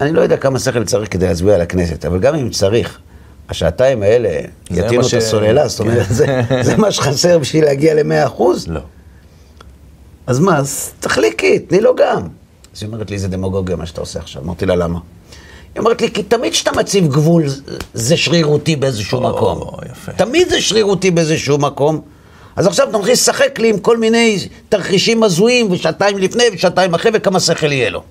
אני 0.00 0.12
לא 0.12 0.20
יודע 0.20 0.36
כמה 0.36 0.58
שכל 0.58 0.84
צריך 0.84 1.12
כדי 1.12 1.26
להצביע 1.26 1.58
לכנסת, 1.58 2.04
אבל 2.04 2.18
גם 2.18 2.34
אם 2.34 2.50
צריך, 2.50 2.98
השעתיים 3.48 4.02
האלה 4.02 4.40
יטעינו 4.70 5.08
את 5.08 5.14
הסוללה, 5.14 5.68
זאת 5.68 5.80
אומרת, 5.80 6.06
זה, 6.08 6.40
זה 6.62 6.76
מה 6.76 6.92
שחסר 6.92 7.38
בשביל 7.38 7.64
להגיע 7.64 7.94
ל-100 7.94 8.26
אחוז? 8.26 8.68
לא. 8.68 8.80
אז 10.26 10.38
מה, 10.38 10.58
אז 10.58 10.92
תחליקי, 11.00 11.58
תני 11.58 11.80
לו 11.80 11.94
גם. 11.96 12.22
אז 12.76 12.82
היא 12.82 12.88
אומרת 12.88 13.10
לי, 13.10 13.18
זה 13.18 13.28
דמגוגיה 13.28 13.76
מה 13.76 13.86
שאתה 13.86 14.00
עושה 14.00 14.18
עכשיו. 14.18 14.42
אמרתי 14.42 14.66
לה, 14.66 14.76
למה? 14.76 14.98
היא 15.74 15.80
אומרת 15.80 16.02
לי, 16.02 16.12
כי 16.12 16.22
תמיד 16.22 16.52
כשאתה 16.52 16.72
מציב 16.72 17.12
גבול, 17.12 17.44
זה 17.94 18.16
שרירותי 18.16 18.76
באיזשהו 18.76 19.24
או, 19.24 19.30
מקום. 19.30 19.60
יפה. 19.92 20.12
תמיד 20.12 20.48
זה 20.48 20.60
שרירותי 20.60 21.10
באיזשהו 21.10 21.58
מקום. 21.58 22.00
אז 22.56 22.66
עכשיו 22.66 22.88
אתה 22.88 22.98
מתחיל 22.98 23.12
לשחק 23.12 23.58
לי 23.58 23.68
עם 23.70 23.78
כל 23.78 23.96
מיני 23.96 24.48
תרחישים 24.68 25.22
הזויים, 25.22 25.70
ושעתיים 25.70 26.18
לפני 26.18 26.44
ושעתיים 26.52 26.94
אחרי, 26.94 27.10
וכמה 27.14 27.40
שכל 27.40 27.72
יהיה 27.72 27.90
לו. 27.90 28.02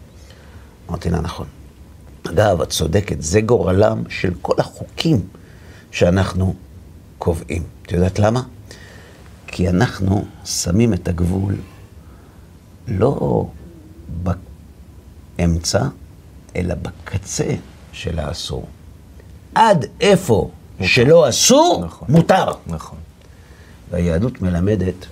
אמרתי 0.89 1.09
לה, 1.09 1.19
נכון. 1.21 1.45
אגב, 2.29 2.62
את 2.62 2.69
צודקת, 2.69 3.21
זה 3.21 3.41
גורלם 3.41 4.03
של 4.09 4.33
כל 4.41 4.55
החוקים 4.57 5.27
שאנחנו 5.91 6.53
קובעים. 7.17 7.63
את 7.81 7.91
יודעת 7.91 8.19
למה? 8.19 8.43
כי 9.47 9.69
אנחנו 9.69 10.25
שמים 10.45 10.93
את 10.93 11.07
הגבול 11.07 11.55
לא 12.88 13.45
באמצע, 15.38 15.83
אלא 16.55 16.75
בקצה 16.75 17.55
של 17.91 18.19
האסור. 18.19 18.67
עד 19.55 19.86
איפה 20.01 20.51
מותר. 20.79 20.86
שלא 20.88 21.29
אסור, 21.29 21.86
נכון. 21.86 22.07
מותר. 22.12 22.51
נכון. 22.67 22.97
והיהדות 23.91 24.41
מלמדת 24.41 25.05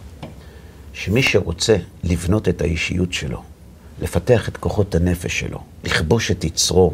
שמי 0.93 1.23
שרוצה 1.23 1.77
לבנות 2.03 2.49
את 2.49 2.61
האישיות 2.61 3.13
שלו, 3.13 3.43
לפתח 4.01 4.49
את 4.49 4.57
כוחות 4.57 4.95
הנפש 4.95 5.39
שלו, 5.39 5.59
לכבוש 5.83 6.31
את 6.31 6.43
יצרו, 6.43 6.93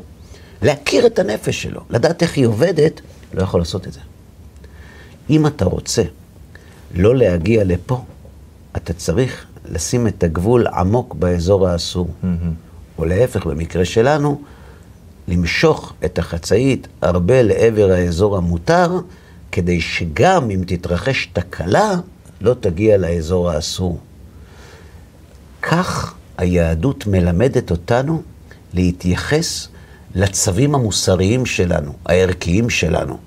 להכיר 0.62 1.06
את 1.06 1.20
הנפש 1.20 1.64
שלו, 1.64 1.82
לדעת 1.90 2.24
איך 2.24 2.38
היא 2.38 2.46
עובדת, 2.46 3.02
לא 3.34 3.42
יכול 3.44 3.62
לעשות 3.62 3.88
את 3.88 3.94
זה. 3.94 4.00
אם 5.30 5.48
אתה 5.48 5.66
רוצה 5.66 6.04
לא 6.96 7.16
להגיע 7.16 7.64
לפה, 7.64 8.04
אתה 8.76 8.94
צריך 8.94 9.46
לשים 9.66 10.08
את 10.08 10.24
הגבול 10.24 10.68
עמוק 10.68 11.16
באזור 11.16 11.68
האסור. 11.68 12.08
Mm-hmm. 12.08 12.28
או 12.98 13.06
להפך, 13.06 13.46
במקרה 13.46 13.86
שלנו, 13.86 14.42
למשוך 15.28 15.94
את 16.06 16.20
החצאית 16.20 16.88
הרבה 17.02 17.42
לעבר 17.42 17.92
האזור 17.92 18.38
המותר, 18.38 18.92
כדי 19.52 19.82
שגם 19.82 20.52
אם 20.52 20.62
תתרחש 20.68 21.30
תקלה, 21.34 21.96
לא 22.42 22.54
תגיע 22.60 22.98
לאזור 22.98 23.50
האסור. 23.52 24.00
כך 25.62 26.14
היהדות 26.38 27.08
מלמדת 27.08 27.72
אותנו 27.72 28.22
להתייחס 28.74 29.68
לצווים 30.16 30.76
המוסריים 30.76 31.46
שלנו, 31.46 31.94
הערכיים 32.06 32.70
שלנו. 32.70 33.18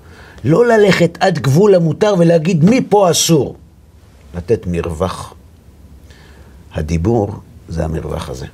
לא 0.43 0.65
ללכת 0.65 1.17
עד 1.19 1.39
גבול 1.39 1.75
המותר 1.75 2.13
ולהגיד 2.19 2.65
מפה 2.65 3.11
אסור. 3.11 3.55
לתת 4.35 4.67
מרווח. 4.67 5.33
הדיבור 6.73 7.31
זה 7.69 7.85
המרווח 7.85 8.29
הזה. 8.29 8.45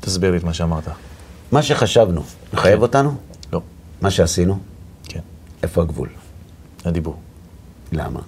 תסביר 0.00 0.30
לי 0.30 0.36
את 0.36 0.44
מה 0.44 0.54
שאמרת. 0.54 0.88
מה 1.52 1.62
שחשבנו, 1.62 2.22
מחייב 2.52 2.76
כן. 2.76 2.82
אותנו? 2.82 3.14
לא. 3.52 3.60
מה 4.00 4.10
שעשינו? 4.10 4.58
כן. 5.04 5.20
איפה 5.62 5.82
הגבול? 5.82 6.08
הדיבור. 6.84 7.16
למה? 7.92 8.20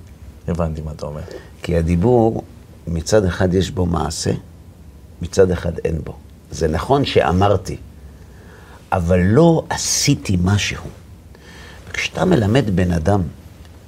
הבנתי 0.48 0.80
מה 0.82 0.92
אתה 0.92 1.06
אומר. 1.06 1.20
כי 1.62 1.76
הדיבור, 1.76 2.42
מצד 2.86 3.24
אחד 3.24 3.54
יש 3.54 3.70
בו 3.70 3.86
מעשה, 3.86 4.32
מצד 5.22 5.50
אחד 5.50 5.78
אין 5.78 5.98
בו. 6.04 6.16
זה 6.50 6.68
נכון 6.68 7.04
שאמרתי, 7.04 7.76
אבל 8.92 9.20
לא 9.20 9.64
עשיתי 9.70 10.36
משהו. 10.44 10.84
וכשאתה 11.90 12.24
מלמד 12.24 12.76
בן 12.76 12.92
אדם 12.92 13.22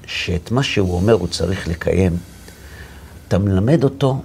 שאת 0.06 0.50
מה 0.50 0.62
שהוא 0.62 0.94
אומר 0.94 1.12
הוא 1.12 1.28
צריך 1.28 1.68
לקיים, 1.68 2.16
אתה 3.28 3.38
מלמד 3.38 3.84
אותו 3.84 4.22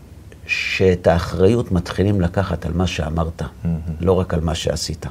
שאת 0.48 1.08
האחריות 1.08 1.72
מתחילים 1.72 2.22
לקחת 2.22 2.66
על 2.66 2.72
מה 2.74 2.88
שאמרת, 2.88 3.42
mm-hmm. 3.42 3.68
לא 4.00 4.20
רק 4.20 4.34
על 4.34 4.42
מה 4.42 4.56
שעשית. 4.56 5.06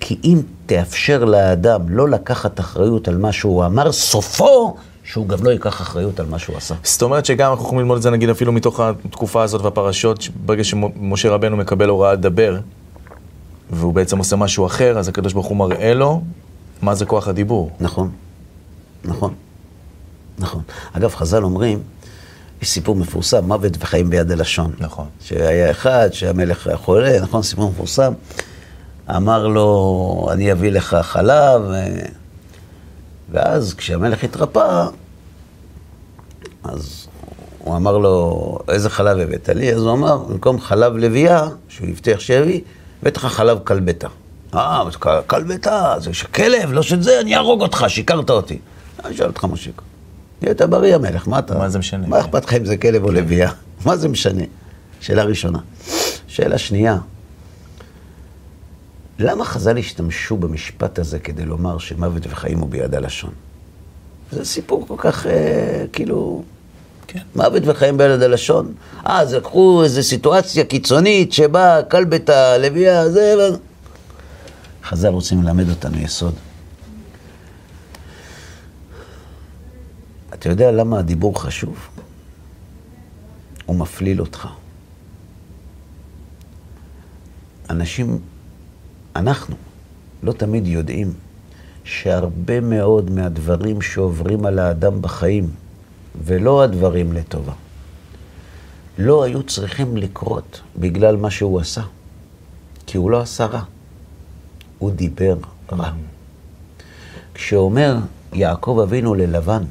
כי 0.00 0.18
אם 0.24 0.42
תאפשר 0.66 1.24
לאדם 1.24 1.88
לא 1.88 2.08
לקחת 2.08 2.60
אחריות 2.60 3.08
על 3.08 3.18
מה 3.18 3.32
שהוא 3.32 3.64
אמר, 3.66 3.92
סופו 3.92 4.76
שהוא 5.06 5.28
גם 5.28 5.44
לא 5.44 5.50
ייקח 5.50 5.80
אחריות 5.80 6.20
על 6.20 6.26
מה 6.26 6.38
שהוא 6.38 6.56
עשה. 6.56 6.74
זאת 6.82 7.02
אומרת 7.02 7.26
שגם 7.26 7.50
אנחנו 7.50 7.64
יכולים 7.64 7.80
ללמוד 7.80 7.96
את 7.96 8.02
זה 8.02 8.10
נגיד 8.10 8.28
אפילו 8.28 8.52
מתוך 8.52 8.80
התקופה 8.80 9.42
הזאת 9.42 9.60
והפרשות, 9.60 10.28
ברגע 10.46 10.64
שמשה 10.64 11.30
רבנו 11.30 11.56
מקבל 11.56 11.88
הוראה 11.88 12.12
לדבר, 12.12 12.58
והוא 13.70 13.94
בעצם 13.94 14.18
עושה 14.18 14.36
משהו 14.36 14.66
אחר, 14.66 14.98
אז 14.98 15.08
הקדוש 15.08 15.32
ברוך 15.32 15.46
הוא 15.46 15.56
מראה 15.56 15.94
לו 15.94 16.22
מה 16.82 16.94
זה 16.94 17.06
כוח 17.06 17.28
הדיבור. 17.28 17.70
נכון, 17.80 18.10
נכון, 19.04 19.34
נכון. 20.38 20.62
אגב, 20.92 21.14
חז"ל 21.14 21.44
אומרים, 21.44 21.78
יש 22.62 22.70
סיפור 22.70 22.96
מפורסם, 22.96 23.44
מוות 23.44 23.72
וחיים 23.80 24.10
ביד 24.10 24.30
הלשון. 24.30 24.72
נכון. 24.78 25.06
שהיה 25.20 25.70
אחד, 25.70 26.08
שהמלך 26.12 26.66
היה 26.66 26.76
חולה, 26.76 27.20
נכון? 27.20 27.42
סיפור 27.42 27.70
מפורסם. 27.70 28.12
אמר 29.16 29.46
לו, 29.46 30.28
אני 30.32 30.52
אביא 30.52 30.70
לך 30.70 30.96
חלב, 31.02 31.62
ואז 33.30 33.74
כשהמלך 33.74 34.24
התרפא, 34.24 34.86
אז 36.64 37.06
הוא 37.58 37.76
אמר 37.76 37.98
לו, 37.98 38.58
איזה 38.68 38.90
חלב 38.90 39.18
הבאת 39.18 39.48
לי? 39.48 39.72
אז 39.72 39.82
הוא 39.82 39.92
אמר, 39.92 40.18
במקום 40.18 40.60
חלב 40.60 40.96
לביאה, 40.96 41.48
שהוא 41.68 41.88
הבטיח 41.88 42.20
שיביא, 42.20 42.60
הבאת 43.02 43.16
לך 43.16 43.26
חלב 43.26 43.58
כלבתה. 43.64 44.08
אה, 44.54 44.84
כלבתה, 45.26 45.94
זה 45.98 46.10
כלב, 46.34 46.72
לא 46.72 46.82
של 46.82 47.02
זה, 47.02 47.20
אני 47.20 47.34
אהרוג 47.34 47.62
אותך, 47.62 47.84
שיקרת 47.88 48.30
אותי. 48.30 48.58
אני 49.04 49.16
שואל 49.16 49.28
אותך, 49.28 49.44
מושיקו. 49.44 49.82
נהיית 50.42 50.62
בריא 50.62 50.94
המלך, 50.94 51.28
מה 51.28 51.38
אתה... 51.38 51.58
מה 51.58 51.68
זה 51.68 51.78
משנה? 51.78 52.06
מה 52.06 52.20
אכפת 52.20 52.44
לך 52.44 52.54
אם 52.54 52.64
זה 52.64 52.76
כלב 52.76 53.04
או 53.04 53.12
לביאה? 53.12 53.50
מה 53.84 53.96
זה 53.96 54.08
משנה? 54.08 54.42
שאלה 55.00 55.24
ראשונה. 55.24 55.58
שאלה 56.26 56.58
שנייה, 56.58 56.98
למה 59.18 59.44
חז"ל 59.44 59.78
השתמשו 59.78 60.36
במשפט 60.36 60.98
הזה 60.98 61.18
כדי 61.18 61.44
לומר 61.44 61.78
שמוות 61.78 62.26
וחיים 62.26 62.58
הוא 62.58 62.68
ביד 62.68 62.94
הלשון? 62.94 63.30
זה 64.32 64.44
סיפור 64.44 64.86
כל 64.88 64.94
כך, 64.98 65.26
אה, 65.26 65.84
כאילו, 65.92 66.42
כן. 67.06 67.22
מוות 67.36 67.62
וחיים 67.66 67.96
ביד 67.96 68.22
הלשון. 68.22 68.72
אה, 69.06 69.20
אז 69.20 69.34
לקחו 69.34 69.82
איזו 69.84 70.02
סיטואציה 70.02 70.64
קיצונית 70.64 71.32
שבה 71.32 71.82
כלבת 71.90 72.28
הלוויה, 72.28 73.08
זה... 73.10 73.34
חז"ל 74.84 75.08
רוצים 75.08 75.42
ללמד 75.42 75.68
אותנו 75.68 75.98
יסוד. 75.98 76.34
אתה 80.34 80.48
יודע 80.48 80.72
למה 80.72 80.98
הדיבור 80.98 81.42
חשוב? 81.42 81.88
הוא 83.66 83.76
מפליל 83.76 84.20
אותך. 84.20 84.48
אנשים, 87.70 88.18
אנחנו, 89.16 89.56
לא 90.22 90.32
תמיד 90.32 90.66
יודעים 90.66 91.12
שהרבה 91.84 92.60
מאוד 92.60 93.10
מהדברים 93.10 93.82
שעוברים 93.82 94.46
על 94.46 94.58
האדם 94.58 95.02
בחיים, 95.02 95.50
ולא 96.24 96.62
הדברים 96.62 97.12
לטובה, 97.12 97.52
לא 98.98 99.24
היו 99.24 99.42
צריכים 99.42 99.96
לקרות 99.96 100.60
בגלל 100.78 101.16
מה 101.16 101.30
שהוא 101.30 101.60
עשה. 101.60 101.82
כי 102.86 102.98
הוא 102.98 103.10
לא 103.10 103.20
עשה 103.20 103.46
רע, 103.46 103.62
הוא 104.78 104.90
דיבר 104.90 105.36
רע. 105.72 105.92
כשאומר 107.34 107.96
יעקב 108.32 108.80
אבינו 108.82 109.14
ללבן, 109.14 109.62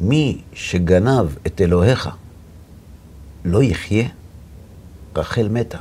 מי 0.00 0.42
שגנב 0.52 1.26
את 1.46 1.60
אלוהיך 1.60 2.08
לא 3.44 3.62
יחיה, 3.62 4.08
רחל 5.16 5.48
מתה. 5.48 5.78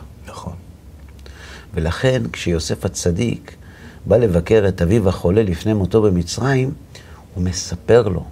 ולכן 1.73 2.21
כשיוסף 2.31 2.85
הצדיק 2.85 3.55
בא 4.05 4.17
לבקר 4.17 4.65
את 4.67 4.81
אביו 4.81 5.09
החולה 5.09 5.43
לפני 5.43 5.73
מותו 5.73 6.01
במצרים, 6.01 6.73
הוא 7.33 7.43
מספר 7.43 8.07
לו 8.07 8.25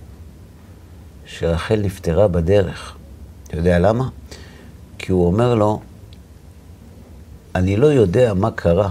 שרחל 1.25 1.79
נפטרה 1.83 2.27
בדרך. 2.27 2.95
אתה 3.47 3.57
יודע 3.57 3.79
למה? 3.79 4.09
כי 4.97 5.11
הוא 5.11 5.25
אומר 5.25 5.55
לו, 5.55 5.81
אני 7.55 7.77
לא 7.77 7.87
יודע 7.87 8.33
מה 8.33 8.51
קרה 8.51 8.89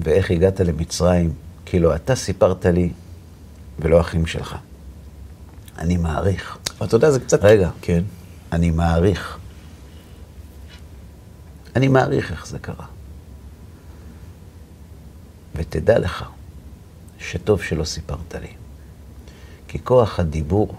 ואיך 0.00 0.30
הגעת 0.30 0.60
למצרים, 0.60 1.32
כאילו 1.66 1.94
אתה 1.94 2.14
סיפרת 2.14 2.66
לי 2.66 2.92
ולא 3.78 4.00
אחים 4.00 4.26
שלך. 4.26 4.56
אני 5.78 5.96
מעריך. 5.96 6.58
אתה 6.82 6.96
יודע, 6.96 7.10
זה 7.10 7.20
קצת... 7.20 7.44
רגע. 7.44 7.70
כן. 7.82 8.02
אני 8.52 8.70
מעריך. 8.70 9.38
אני 11.76 11.88
מעריך 11.88 12.32
איך 12.32 12.46
זה 12.46 12.58
קרה. 12.58 12.86
ותדע 15.54 15.98
לך 15.98 16.24
שטוב 17.18 17.62
שלא 17.62 17.84
סיפרת 17.84 18.34
לי. 18.34 18.52
כי 19.68 19.84
כוח 19.84 20.20
הדיבור 20.20 20.74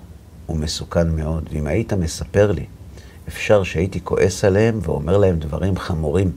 הוא 0.46 0.58
מסוכן 0.58 1.16
מאוד, 1.16 1.50
ואם 1.52 1.68
היית 1.68 1.94
מספר 1.94 2.52
לי, 2.52 2.66
אפשר 3.28 3.64
שהייתי 3.64 4.00
כועס 4.04 4.46
עליהם 4.46 4.80
ואומר 4.82 5.18
להם 5.18 5.40
דברים 5.40 5.78
חמורים, 5.78 6.32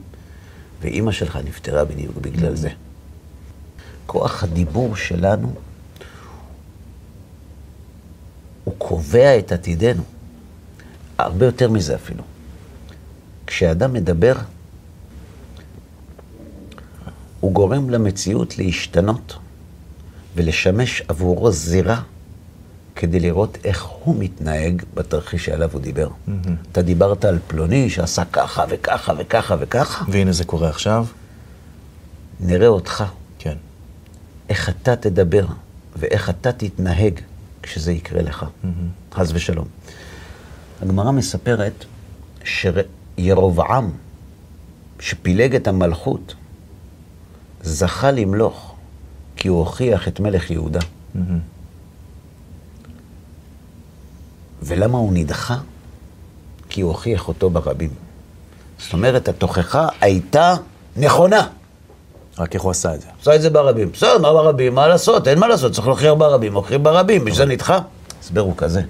ואימא 0.81 1.11
שלך 1.11 1.39
נפטרה 1.45 1.85
בדיוק 1.85 2.17
בגלל 2.17 2.55
זה. 2.55 2.69
כוח 4.05 4.43
הדיבור 4.43 4.95
שלנו 4.95 5.53
הוא 8.63 8.73
קובע 8.77 9.39
את 9.39 9.51
עתידנו. 9.51 10.03
הרבה 11.17 11.45
יותר 11.45 11.69
מזה 11.69 11.95
אפילו. 11.95 12.23
כשאדם 13.49 13.93
מדבר, 13.93 14.33
הוא 17.39 17.51
גורם 17.51 17.89
למציאות 17.89 18.57
להשתנות 18.57 19.37
ולשמש 20.35 21.03
עבורו 21.07 21.51
זירה 21.51 22.01
כדי 22.95 23.19
לראות 23.19 23.57
איך 23.63 23.83
הוא 23.83 24.15
מתנהג 24.19 24.81
בתרחיש 24.93 25.45
שעליו 25.45 25.69
הוא 25.73 25.81
דיבר. 25.81 26.07
Mm-hmm. 26.07 26.31
אתה 26.71 26.81
דיברת 26.81 27.25
על 27.25 27.39
פלוני 27.47 27.89
שעשה 27.89 28.25
ככה 28.25 28.65
וככה 28.69 29.13
וככה 29.17 29.55
וככה. 29.59 30.05
והנה 30.07 30.31
זה 30.31 30.43
קורה 30.43 30.69
עכשיו. 30.69 31.05
נראה 32.39 32.67
אותך, 32.67 33.03
כן. 33.39 33.55
איך 34.49 34.69
אתה 34.69 34.95
תדבר 34.95 35.45
ואיך 35.95 36.29
אתה 36.29 36.51
תתנהג 36.51 37.19
כשזה 37.63 37.91
יקרה 37.91 38.21
לך, 38.21 38.45
חס 39.13 39.31
ושלום. 39.33 39.67
הגמרא 40.81 41.11
מספרת 41.11 41.85
שירבעם, 43.19 43.91
שפילג 44.99 45.55
את 45.55 45.67
המלכות, 45.67 46.35
זכה 47.61 48.11
למלוך, 48.11 48.75
כי 49.35 49.47
הוא 49.47 49.59
הוכיח 49.59 50.07
את 50.07 50.19
מלך 50.19 50.51
יהודה. 50.51 50.79
ולמה 54.61 54.97
הוא 54.97 55.13
נדחה? 55.13 55.57
כי 56.69 56.81
הוא 56.81 56.91
הוכיח 56.91 57.27
אותו 57.27 57.49
ברבים. 57.49 57.89
זאת 58.79 58.93
אומרת, 58.93 59.27
התוכחה 59.27 59.87
הייתה 60.01 60.55
נכונה. 60.97 61.47
רק 62.37 62.55
איך 62.55 62.63
הוא 62.63 62.71
עשה 62.71 62.95
את 62.95 63.01
זה? 63.01 63.07
עשה 63.21 63.35
את 63.35 63.41
זה 63.41 63.49
ברבים. 63.49 63.91
בסדר, 63.91 64.17
מה 64.17 64.33
ברבים? 64.33 64.75
מה 64.75 64.87
לעשות? 64.87 65.27
אין 65.27 65.39
מה 65.39 65.47
לעשות, 65.47 65.71
צריך 65.73 65.87
להוכיח 65.87 66.13
ברבים. 66.13 66.53
הוכיח 66.53 66.77
ברבים, 66.81 67.21
בשביל 67.21 67.35
זה 67.35 67.45
נדחה. 67.45 67.79
הסבר 68.21 68.41
הוא 68.41 68.53
כזה. 68.57 68.81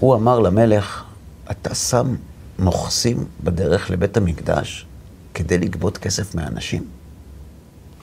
הוא 0.00 0.14
אמר 0.14 0.38
למלך, 0.38 1.04
אתה 1.50 1.74
שם 1.74 2.14
מוכסים 2.60 3.24
בדרך 3.44 3.90
לבית 3.90 4.16
המקדש 4.16 4.86
כדי 5.34 5.58
לגבות 5.58 5.98
כסף 5.98 6.34
מאנשים? 6.34 6.84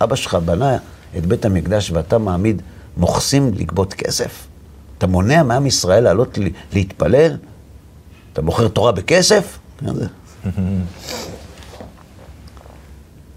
אבא 0.03 0.15
שלך 0.15 0.35
בנה 0.35 0.77
את 1.17 1.25
בית 1.25 1.45
המקדש 1.45 1.91
ואתה 1.91 2.17
מעמיד 2.17 2.61
מוכסים 2.97 3.53
לגבות 3.53 3.93
כסף? 3.93 4.47
אתה 4.97 5.07
מונע 5.07 5.43
מעם 5.43 5.65
ישראל 5.65 6.03
לעלות 6.03 6.37
להתפלל? 6.73 7.37
אתה 8.33 8.41
מוכר 8.41 8.67
תורה 8.67 8.91
בכסף? 8.91 9.59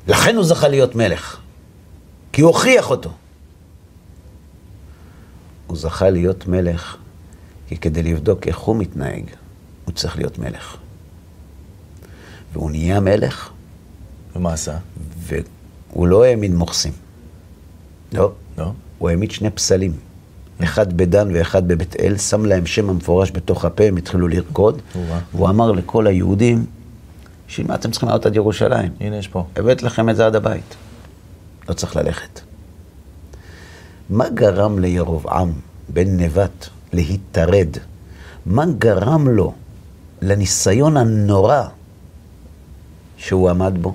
לכן 0.07 0.37
הוא 0.37 0.45
זכה 0.45 0.69
להיות 0.69 0.95
מלך, 0.95 1.37
כי 2.33 2.43
הוא 2.43 2.49
הוכיח 2.49 2.91
אותו. 2.91 3.11
הוא 5.67 5.77
זכה 5.77 6.11
להיות 6.11 6.47
מלך, 6.47 6.97
כי 7.69 7.77
כדי 7.77 8.03
לבדוק 8.03 8.47
איך 8.47 8.59
הוא 8.59 8.77
מתנהג, 8.77 9.25
הוא 9.85 9.95
צריך 9.95 10.17
להיות 10.17 10.39
מלך. 10.39 10.77
והוא 12.53 12.71
נהיה 12.71 13.01
מלך. 13.01 13.51
ומה 14.37 14.53
עשה? 14.53 14.77
והוא 15.19 16.07
לא 16.07 16.25
העמיד 16.25 16.55
מוכסים. 16.55 16.93
לא. 18.13 18.33
לא? 18.59 18.73
הוא 18.99 19.09
העמיד 19.09 19.31
שני 19.31 19.51
פסלים. 19.51 19.93
אחד 20.65 20.97
בדן 20.97 21.29
ואחד 21.35 21.69
בבית 21.69 21.97
אל, 22.01 22.17
שם 22.17 22.45
להם 22.45 22.67
שם 22.67 22.91
המפורש 22.91 23.31
בתוך 23.35 23.65
הפה, 23.65 23.85
הם 23.85 23.97
התחילו 23.97 24.29
לרקוד. 24.29 24.83
והוא 25.35 25.49
אמר 25.49 25.73
לכל 25.73 26.07
היהודים, 26.07 26.67
בשביל 27.49 27.67
מה 27.67 27.75
אתם 27.75 27.91
צריכים 27.91 28.09
לעלות 28.09 28.27
עד 28.27 28.37
ירושלים? 28.37 28.93
הנה, 29.01 29.17
יש 29.17 29.29
פה. 29.29 29.47
הבאת 29.57 29.83
לכם 29.83 30.11
את 30.11 30.17
זה 30.17 30.27
עד 30.27 30.37
הבית. 30.37 30.75
לא 31.69 31.75
צריך 31.75 31.97
ללכת. 31.97 32.41
מה 34.11 34.29
גרם 34.29 34.79
לירבעם 34.79 35.53
בן 35.89 36.17
נבט 36.17 36.69
להתערד? 36.93 37.77
מה 38.47 38.65
גרם 38.79 39.29
לו 39.29 39.53
לניסיון 40.23 40.97
הנורא 40.97 41.63
שהוא 43.21 43.51
עמד 43.51 43.73
בו? 43.81 43.95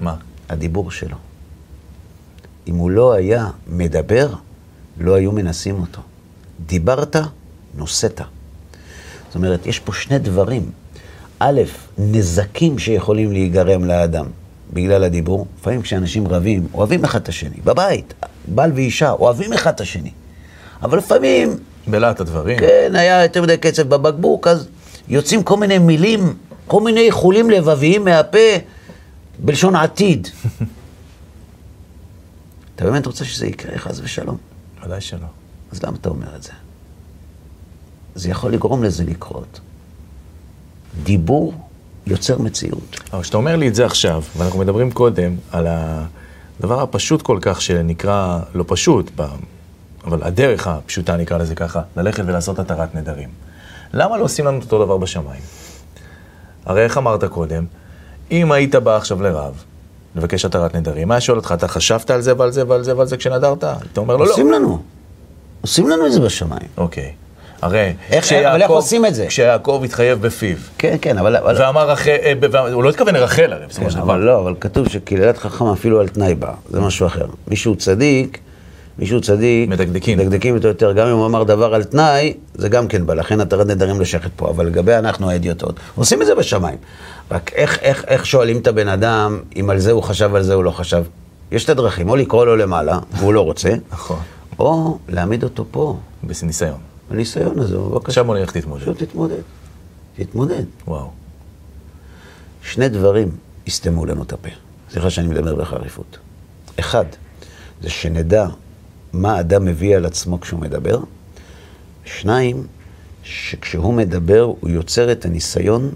מה? 0.00 0.14
הדיבור 0.48 0.90
שלו. 0.90 1.16
אם 2.66 2.76
הוא 2.76 2.90
לא 2.90 3.12
היה 3.12 3.50
מדבר, 3.66 4.28
לא 5.00 5.14
היו 5.14 5.32
מנסים 5.32 5.80
אותו. 5.80 6.00
דיברת, 6.66 7.16
נושאת. 7.74 8.20
זאת 9.26 9.34
אומרת, 9.34 9.66
יש 9.66 9.78
פה 9.78 9.92
שני 9.92 10.18
דברים. 10.18 10.70
א', 11.38 11.62
נזקים 11.98 12.78
שיכולים 12.78 13.32
להיגרם 13.32 13.84
לאדם 13.84 14.26
בגלל 14.72 15.04
הדיבור. 15.04 15.46
לפעמים 15.60 15.82
כשאנשים 15.82 16.28
רבים, 16.28 16.66
אוהבים 16.74 17.04
אחד 17.04 17.20
את 17.20 17.28
השני. 17.28 17.56
בבית, 17.64 18.14
בעל 18.48 18.72
ואישה, 18.74 19.10
אוהבים 19.10 19.52
אחד 19.52 19.74
את 19.74 19.80
השני. 19.80 20.10
אבל 20.82 20.98
לפעמים... 20.98 21.56
בלהט 21.86 22.20
הדברים. 22.20 22.58
כן, 22.58 22.92
היה 22.94 23.22
יותר 23.22 23.42
מדי 23.42 23.56
קצב 23.56 23.82
בבקבוק, 23.82 24.46
אז 24.46 24.68
יוצאים 25.08 25.42
כל 25.42 25.56
מיני 25.56 25.78
מילים, 25.78 26.34
כל 26.66 26.80
מיני 26.80 27.00
איחולים 27.00 27.50
לבביים 27.50 28.04
מהפה 28.04 28.38
בלשון 29.38 29.76
עתיד. 29.76 30.28
אתה 32.76 32.84
באמת 32.84 33.06
רוצה 33.06 33.24
שזה 33.24 33.46
יקרה, 33.46 33.78
חס 33.78 34.00
ושלום? 34.02 34.36
ודאי 34.84 35.00
שלא. 35.00 35.26
אז 35.72 35.82
למה 35.82 35.96
אתה 36.00 36.08
אומר 36.08 36.36
את 36.36 36.42
זה? 36.42 36.52
זה 38.14 38.30
יכול 38.30 38.52
לגרום 38.52 38.82
לזה 38.82 39.04
לקרות. 39.04 39.60
דיבור 41.02 41.54
יוצר 42.06 42.38
מציאות. 42.38 43.00
אבל 43.12 43.22
כשאתה 43.22 43.36
אומר 43.36 43.56
לי 43.56 43.68
את 43.68 43.74
זה 43.74 43.86
עכשיו, 43.86 44.22
ואנחנו 44.36 44.58
מדברים 44.58 44.90
קודם 44.90 45.36
על 45.50 45.66
הדבר 45.66 46.80
הפשוט 46.82 47.22
כל 47.22 47.38
כך 47.42 47.62
שנקרא, 47.62 48.40
לא 48.54 48.64
פשוט, 48.66 49.10
אבל 50.04 50.22
הדרך 50.22 50.66
הפשוטה 50.66 51.16
נקרא 51.16 51.38
לזה 51.38 51.54
ככה, 51.54 51.82
ללכת 51.96 52.24
ולעשות 52.26 52.58
התרת 52.58 52.94
נדרים. 52.94 53.28
למה 53.92 54.18
לא 54.18 54.24
עושים 54.24 54.44
לנו 54.44 54.58
את 54.58 54.62
אותו 54.62 54.84
דבר 54.84 54.96
בשמיים? 54.96 55.42
הרי 56.66 56.84
איך 56.84 56.98
אמרת 56.98 57.24
קודם, 57.24 57.64
אם 58.30 58.52
היית 58.52 58.74
בא 58.74 58.96
עכשיו 58.96 59.22
לרב, 59.22 59.64
לבקש 60.16 60.44
התרת 60.44 60.74
נדרים, 60.74 61.08
מה 61.08 61.20
שואל 61.20 61.38
אותך, 61.38 61.54
אתה 61.56 61.68
חשבת 61.68 62.10
על 62.10 62.20
זה 62.20 62.32
ועל 62.38 62.50
זה 62.50 62.68
ועל 62.68 62.82
זה 62.82 62.96
ועל 62.96 63.06
זה 63.06 63.16
כשנדרת? 63.16 63.64
אתה 63.64 64.00
אומר 64.00 64.16
לו 64.16 64.24
לא. 64.24 64.30
עושים 64.30 64.52
לנו. 64.52 64.82
עושים 65.60 65.88
לנו 65.88 66.06
את 66.06 66.12
זה 66.12 66.20
בשמיים. 66.20 66.68
אוקיי. 66.76 67.12
הרי 67.62 67.92
איך, 68.10 68.32
אבל 68.32 68.62
איך 68.62 68.70
עושים 68.70 69.06
את 69.06 69.14
זה? 69.14 69.26
כשיעקב 69.26 69.82
התחייב 69.84 70.22
בפיו. 70.22 70.56
כן, 70.78 70.96
כן, 71.00 71.18
אבל... 71.18 71.36
אבל... 71.36 71.56
ואמר 71.58 71.90
רחל, 71.90 72.16
אה, 72.54 72.72
הוא 72.72 72.84
לא 72.84 72.90
התכוון 72.90 73.14
לרחל 73.14 73.52
הרי, 73.52 73.66
בסופו 73.66 73.90
של 73.90 73.96
כן, 73.96 74.02
דבר. 74.02 74.12
אבל 74.12 74.22
לא, 74.22 74.40
אבל 74.40 74.54
כתוב 74.60 74.88
שקללת 74.88 75.38
חכם 75.38 75.66
אפילו 75.66 76.00
על 76.00 76.08
תנאי 76.08 76.34
בה, 76.34 76.52
זה 76.70 76.80
משהו 76.80 77.06
אחר. 77.06 77.26
מישהו 77.48 77.76
צדיק, 77.76 78.38
מישהו 78.98 79.20
צדיק, 79.20 79.68
מדקדקים. 79.68 80.18
מדקדקים 80.18 80.54
אותו 80.56 80.68
יותר, 80.68 80.92
גם 80.92 81.06
אם 81.06 81.12
הוא 81.12 81.26
אמר 81.26 81.42
דבר 81.42 81.74
על 81.74 81.84
תנאי, 81.84 82.34
זה 82.54 82.68
גם 82.68 82.88
כן 82.88 83.06
בא, 83.06 83.14
לכן 83.14 83.40
התרת 83.40 83.66
נדרים 83.66 84.00
לשכת 84.00 84.30
פה, 84.36 84.50
אבל 84.50 84.66
לגבי 84.66 84.94
אנחנו 84.94 85.30
האדיוטות, 85.30 85.80
עושים 85.94 86.22
את 86.22 86.26
זה 86.26 86.34
בשמיים. 86.34 86.78
רק 87.30 87.52
איך, 87.52 87.78
איך, 87.78 88.04
איך 88.06 88.26
שואלים 88.26 88.58
את 88.58 88.66
הבן 88.66 88.88
אדם, 88.88 89.40
אם 89.60 89.70
על 89.70 89.78
זה 89.78 89.92
הוא 89.92 90.02
חשב, 90.02 90.34
על 90.34 90.42
זה 90.42 90.54
הוא 90.54 90.64
לא 90.64 90.70
חשב? 90.70 91.04
יש 91.52 91.64
את 91.64 91.68
הדרכים, 91.68 92.08
או 92.08 92.16
לקרוא 92.16 92.46
לו 92.46 92.56
למעלה, 92.56 92.98
והוא 93.18 93.34
לא 93.34 93.40
רוצה, 93.40 93.74
נכון. 93.92 94.18
או 94.58 94.98
להעמיד 95.08 95.44
אותו 95.44 95.64
פה, 95.70 95.96
בניסיון. 96.22 96.78
בניסיון 97.10 97.58
הזה, 97.58 97.78
בבקשה. 97.78 98.08
עכשיו 98.08 98.24
בוא 98.24 98.38
נלך 98.38 98.52
תתמודד. 98.52 98.82
פשוט 98.82 99.02
תתמודד. 99.02 99.40
תתמודד. 100.16 100.64
וואו. 100.86 101.10
שני 102.62 102.88
דברים 102.88 103.28
יסתמו 103.66 104.06
לנו 104.06 104.22
את 104.22 104.32
הפה. 104.32 104.48
סליחה 104.90 105.10
שאני 105.10 105.28
מדבר 105.28 105.54
בחריפות. 105.54 106.18
אחד, 106.80 107.04
זה 107.82 107.90
שנדע 107.90 108.46
מה 109.14 109.40
אדם 109.40 109.64
מביא 109.64 109.96
על 109.96 110.06
עצמו 110.06 110.40
כשהוא 110.40 110.60
מדבר. 110.60 111.00
שניים, 112.04 112.66
שכשהוא 113.22 113.94
מדבר 113.94 114.40
הוא 114.60 114.70
יוצר 114.70 115.12
את 115.12 115.24
הניסיון 115.24 115.90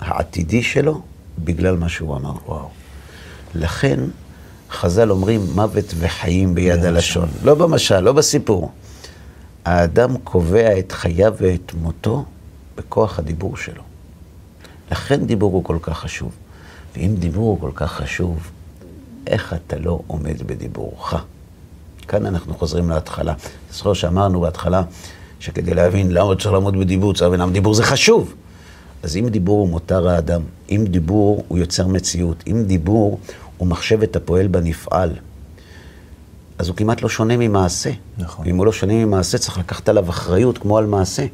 העתידי 0.00 0.62
שלו 0.62 1.02
בגלל 1.38 1.76
מה 1.76 1.88
שהוא 1.88 2.16
אמר. 2.16 2.34
וואו. 2.46 2.68
לכן 3.54 4.00
חז"ל 4.70 5.10
אומרים 5.10 5.40
מוות 5.54 5.94
וחיים 5.98 6.54
ביד 6.54 6.84
הלשון. 6.84 7.28
לא 7.42 7.54
במשל, 7.54 8.00
לא 8.00 8.12
בסיפור. 8.12 8.72
האדם 9.64 10.16
קובע 10.18 10.78
את 10.78 10.92
חייו 10.92 11.34
ואת 11.38 11.72
מותו 11.74 12.24
בכוח 12.76 13.18
הדיבור 13.18 13.56
שלו. 13.56 13.82
לכן 14.90 15.26
דיבור 15.26 15.52
הוא 15.52 15.64
כל 15.64 15.78
כך 15.82 15.98
חשוב. 15.98 16.32
ואם 16.96 17.14
דיבור 17.18 17.50
הוא 17.50 17.60
כל 17.60 17.70
כך 17.74 17.92
חשוב, 17.92 18.50
איך 19.26 19.54
אתה 19.54 19.78
לא 19.78 20.00
עומד 20.06 20.42
בדיבורך? 20.42 21.14
כאן 22.04 22.26
אנחנו 22.26 22.54
חוזרים 22.54 22.90
להתחלה. 22.90 23.34
זוכר 23.72 23.92
שאמרנו 23.92 24.40
בהתחלה, 24.40 24.82
שכדי 25.40 25.74
להבין 25.74 26.10
למה 26.10 26.36
צריך 26.36 26.52
לעמוד 26.52 26.76
בדיבור, 26.80 27.12
צריך 27.12 27.22
להבין 27.22 27.40
למה 27.40 27.52
דיבור 27.52 27.74
זה 27.74 27.82
חשוב. 27.82 28.34
אז 29.02 29.16
אם 29.16 29.28
דיבור 29.28 29.60
הוא 29.60 29.68
מותר 29.68 30.08
האדם, 30.08 30.42
אם 30.70 30.84
דיבור 30.88 31.44
הוא 31.48 31.58
יוצר 31.58 31.86
מציאות, 31.86 32.44
אם 32.46 32.62
דיבור 32.66 33.18
הוא 33.56 33.68
מחשבת 33.68 34.16
הפועל 34.16 34.46
בנפעל, 34.46 35.10
אז 36.58 36.68
הוא 36.68 36.76
כמעט 36.76 37.02
לא 37.02 37.08
שונה 37.08 37.36
ממעשה. 37.36 37.90
נכון. 38.18 38.46
ואם 38.46 38.56
הוא 38.56 38.66
לא 38.66 38.72
שונה 38.72 38.92
ממעשה, 38.92 39.38
צריך 39.38 39.58
לקחת 39.58 39.88
עליו 39.88 40.10
אחריות 40.10 40.58
כמו 40.58 40.78
על 40.78 40.86
מעשה. 40.86 41.26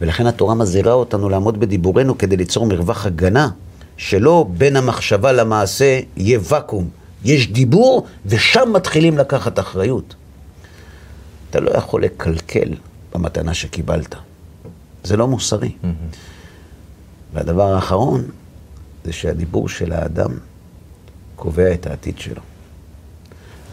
ולכן 0.00 0.26
התורה 0.26 0.54
מזהירה 0.54 0.92
אותנו 0.92 1.28
לעמוד 1.28 1.60
בדיבורנו 1.60 2.18
כדי 2.18 2.36
ליצור 2.36 2.66
מרווח 2.66 3.06
הגנה, 3.06 3.48
שלא 3.96 4.46
בין 4.58 4.76
המחשבה 4.76 5.32
למעשה 5.32 6.00
יהיה 6.16 6.38
ואקום. 6.42 6.88
יש 7.24 7.52
דיבור, 7.52 8.06
ושם 8.26 8.72
מתחילים 8.72 9.18
לקחת 9.18 9.58
אחריות. 9.58 10.14
אתה 11.50 11.60
לא 11.60 11.70
יכול 11.70 12.04
לקלקל 12.04 12.74
במתנה 13.14 13.54
שקיבלת. 13.54 14.14
זה 15.04 15.16
לא 15.16 15.28
מוסרי. 15.28 15.68
Mm-hmm. 15.68 16.16
והדבר 17.32 17.74
האחרון, 17.74 18.24
זה 19.04 19.12
שהדיבור 19.12 19.68
של 19.68 19.92
האדם 19.92 20.30
קובע 21.36 21.74
את 21.74 21.86
העתיד 21.86 22.18
שלו. 22.18 22.42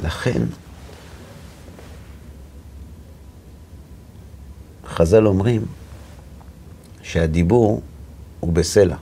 לכן, 0.04 0.42
חז"ל 4.88 5.28
אומרים 5.28 5.66
שהדיבור 7.02 7.82
הוא 8.40 8.54
בסלע, 8.54 8.96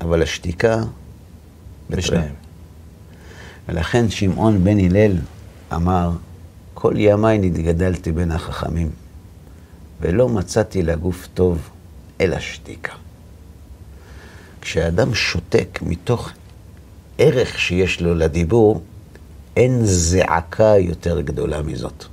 אבל 0.00 0.22
השתיקה. 0.22 0.82
בשניהם. 1.90 2.43
ולכן 3.68 4.10
שמעון 4.10 4.64
בן 4.64 4.78
הלל 4.78 5.16
אמר, 5.74 6.10
כל 6.74 6.94
ימיי 6.96 7.38
נתגדלתי 7.38 8.12
בין 8.12 8.30
החכמים, 8.30 8.90
ולא 10.00 10.28
מצאתי 10.28 10.82
לגוף 10.82 11.28
טוב 11.34 11.70
אלא 12.20 12.40
שתיקה. 12.40 12.92
כשאדם 14.60 15.14
שותק 15.14 15.78
מתוך 15.82 16.30
ערך 17.18 17.58
שיש 17.58 18.00
לו 18.00 18.14
לדיבור, 18.14 18.82
אין 19.56 19.80
זעקה 19.84 20.74
יותר 20.78 21.20
גדולה 21.20 21.62
מזאת. 21.62 22.04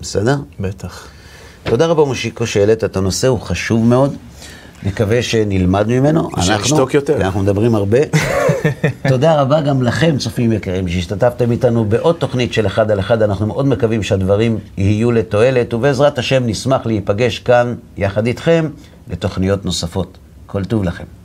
בסדר? 0.00 0.36
בטח. 0.60 1.08
תודה 1.64 1.86
רבה, 1.86 2.04
מושיקו, 2.04 2.46
שהעלית 2.46 2.84
את 2.84 2.96
הנושא, 2.96 3.28
הוא 3.28 3.40
חשוב 3.40 3.84
מאוד. 3.86 4.16
נקווה 4.84 5.22
שנלמד 5.22 5.88
ממנו. 5.88 6.28
שנשתוק 6.40 6.94
יותר. 6.94 7.16
אנחנו 7.16 7.40
מדברים 7.40 7.74
הרבה. 7.74 7.98
תודה 9.08 9.40
רבה 9.40 9.60
גם 9.60 9.82
לכם, 9.82 10.18
צופים 10.18 10.52
יקרים, 10.52 10.88
שהשתתפתם 10.88 11.50
איתנו 11.50 11.84
בעוד 11.84 12.16
תוכנית 12.18 12.52
של 12.52 12.66
אחד 12.66 12.90
על 12.90 13.00
אחד. 13.00 13.22
אנחנו 13.22 13.46
מאוד 13.46 13.66
מקווים 13.66 14.02
שהדברים 14.02 14.58
יהיו 14.76 15.12
לתועלת, 15.12 15.74
ובעזרת 15.74 16.18
השם 16.18 16.46
נשמח 16.46 16.86
להיפגש 16.86 17.38
כאן 17.38 17.74
יחד 17.96 18.26
איתכם 18.26 18.68
לתוכניות 19.10 19.64
נוספות. 19.64 20.18
כל 20.46 20.64
טוב 20.64 20.84
לכם. 20.84 21.23